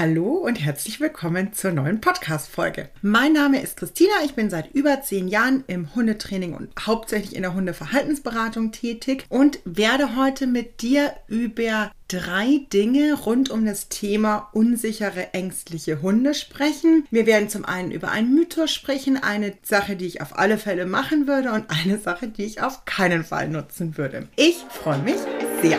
Hallo 0.00 0.28
und 0.32 0.54
herzlich 0.54 0.98
willkommen 0.98 1.52
zur 1.52 1.72
neuen 1.72 2.00
Podcast-Folge. 2.00 2.88
Mein 3.02 3.34
Name 3.34 3.60
ist 3.60 3.76
Christina, 3.76 4.14
ich 4.24 4.32
bin 4.32 4.48
seit 4.48 4.72
über 4.72 5.02
zehn 5.02 5.28
Jahren 5.28 5.62
im 5.66 5.94
Hundetraining 5.94 6.54
und 6.54 6.70
hauptsächlich 6.86 7.36
in 7.36 7.42
der 7.42 7.52
Hundeverhaltensberatung 7.52 8.72
tätig 8.72 9.26
und 9.28 9.58
werde 9.66 10.16
heute 10.16 10.46
mit 10.46 10.80
dir 10.80 11.12
über 11.28 11.92
drei 12.08 12.62
Dinge 12.72 13.12
rund 13.12 13.50
um 13.50 13.66
das 13.66 13.90
Thema 13.90 14.48
unsichere, 14.54 15.34
ängstliche 15.34 16.00
Hunde 16.00 16.32
sprechen. 16.32 17.06
Wir 17.10 17.26
werden 17.26 17.50
zum 17.50 17.66
einen 17.66 17.90
über 17.90 18.10
einen 18.10 18.34
Mythos 18.34 18.72
sprechen, 18.72 19.18
eine 19.18 19.52
Sache, 19.62 19.96
die 19.96 20.06
ich 20.06 20.22
auf 20.22 20.38
alle 20.38 20.56
Fälle 20.56 20.86
machen 20.86 21.26
würde 21.28 21.52
und 21.52 21.66
eine 21.68 21.98
Sache, 21.98 22.28
die 22.28 22.44
ich 22.44 22.62
auf 22.62 22.86
keinen 22.86 23.22
Fall 23.22 23.50
nutzen 23.50 23.98
würde. 23.98 24.28
Ich 24.36 24.64
freue 24.70 25.02
mich 25.02 25.18
sehr. 25.60 25.78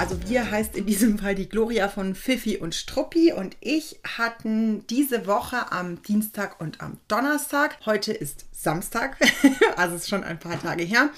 Also 0.00 0.16
wir 0.30 0.50
heißt 0.50 0.78
in 0.78 0.86
diesem 0.86 1.18
Fall 1.18 1.34
die 1.34 1.46
Gloria 1.46 1.90
von 1.90 2.14
Fifi 2.14 2.56
und 2.56 2.74
Struppi 2.74 3.34
und 3.34 3.54
ich 3.60 4.00
hatten 4.16 4.86
diese 4.86 5.26
Woche 5.26 5.70
am 5.72 6.02
Dienstag 6.02 6.58
und 6.58 6.80
am 6.80 6.96
Donnerstag, 7.06 7.76
heute 7.84 8.10
ist 8.10 8.46
Samstag, 8.50 9.18
also 9.76 9.96
ist 9.96 10.08
schon 10.08 10.24
ein 10.24 10.38
paar 10.38 10.58
Tage 10.58 10.84
her, 10.84 11.10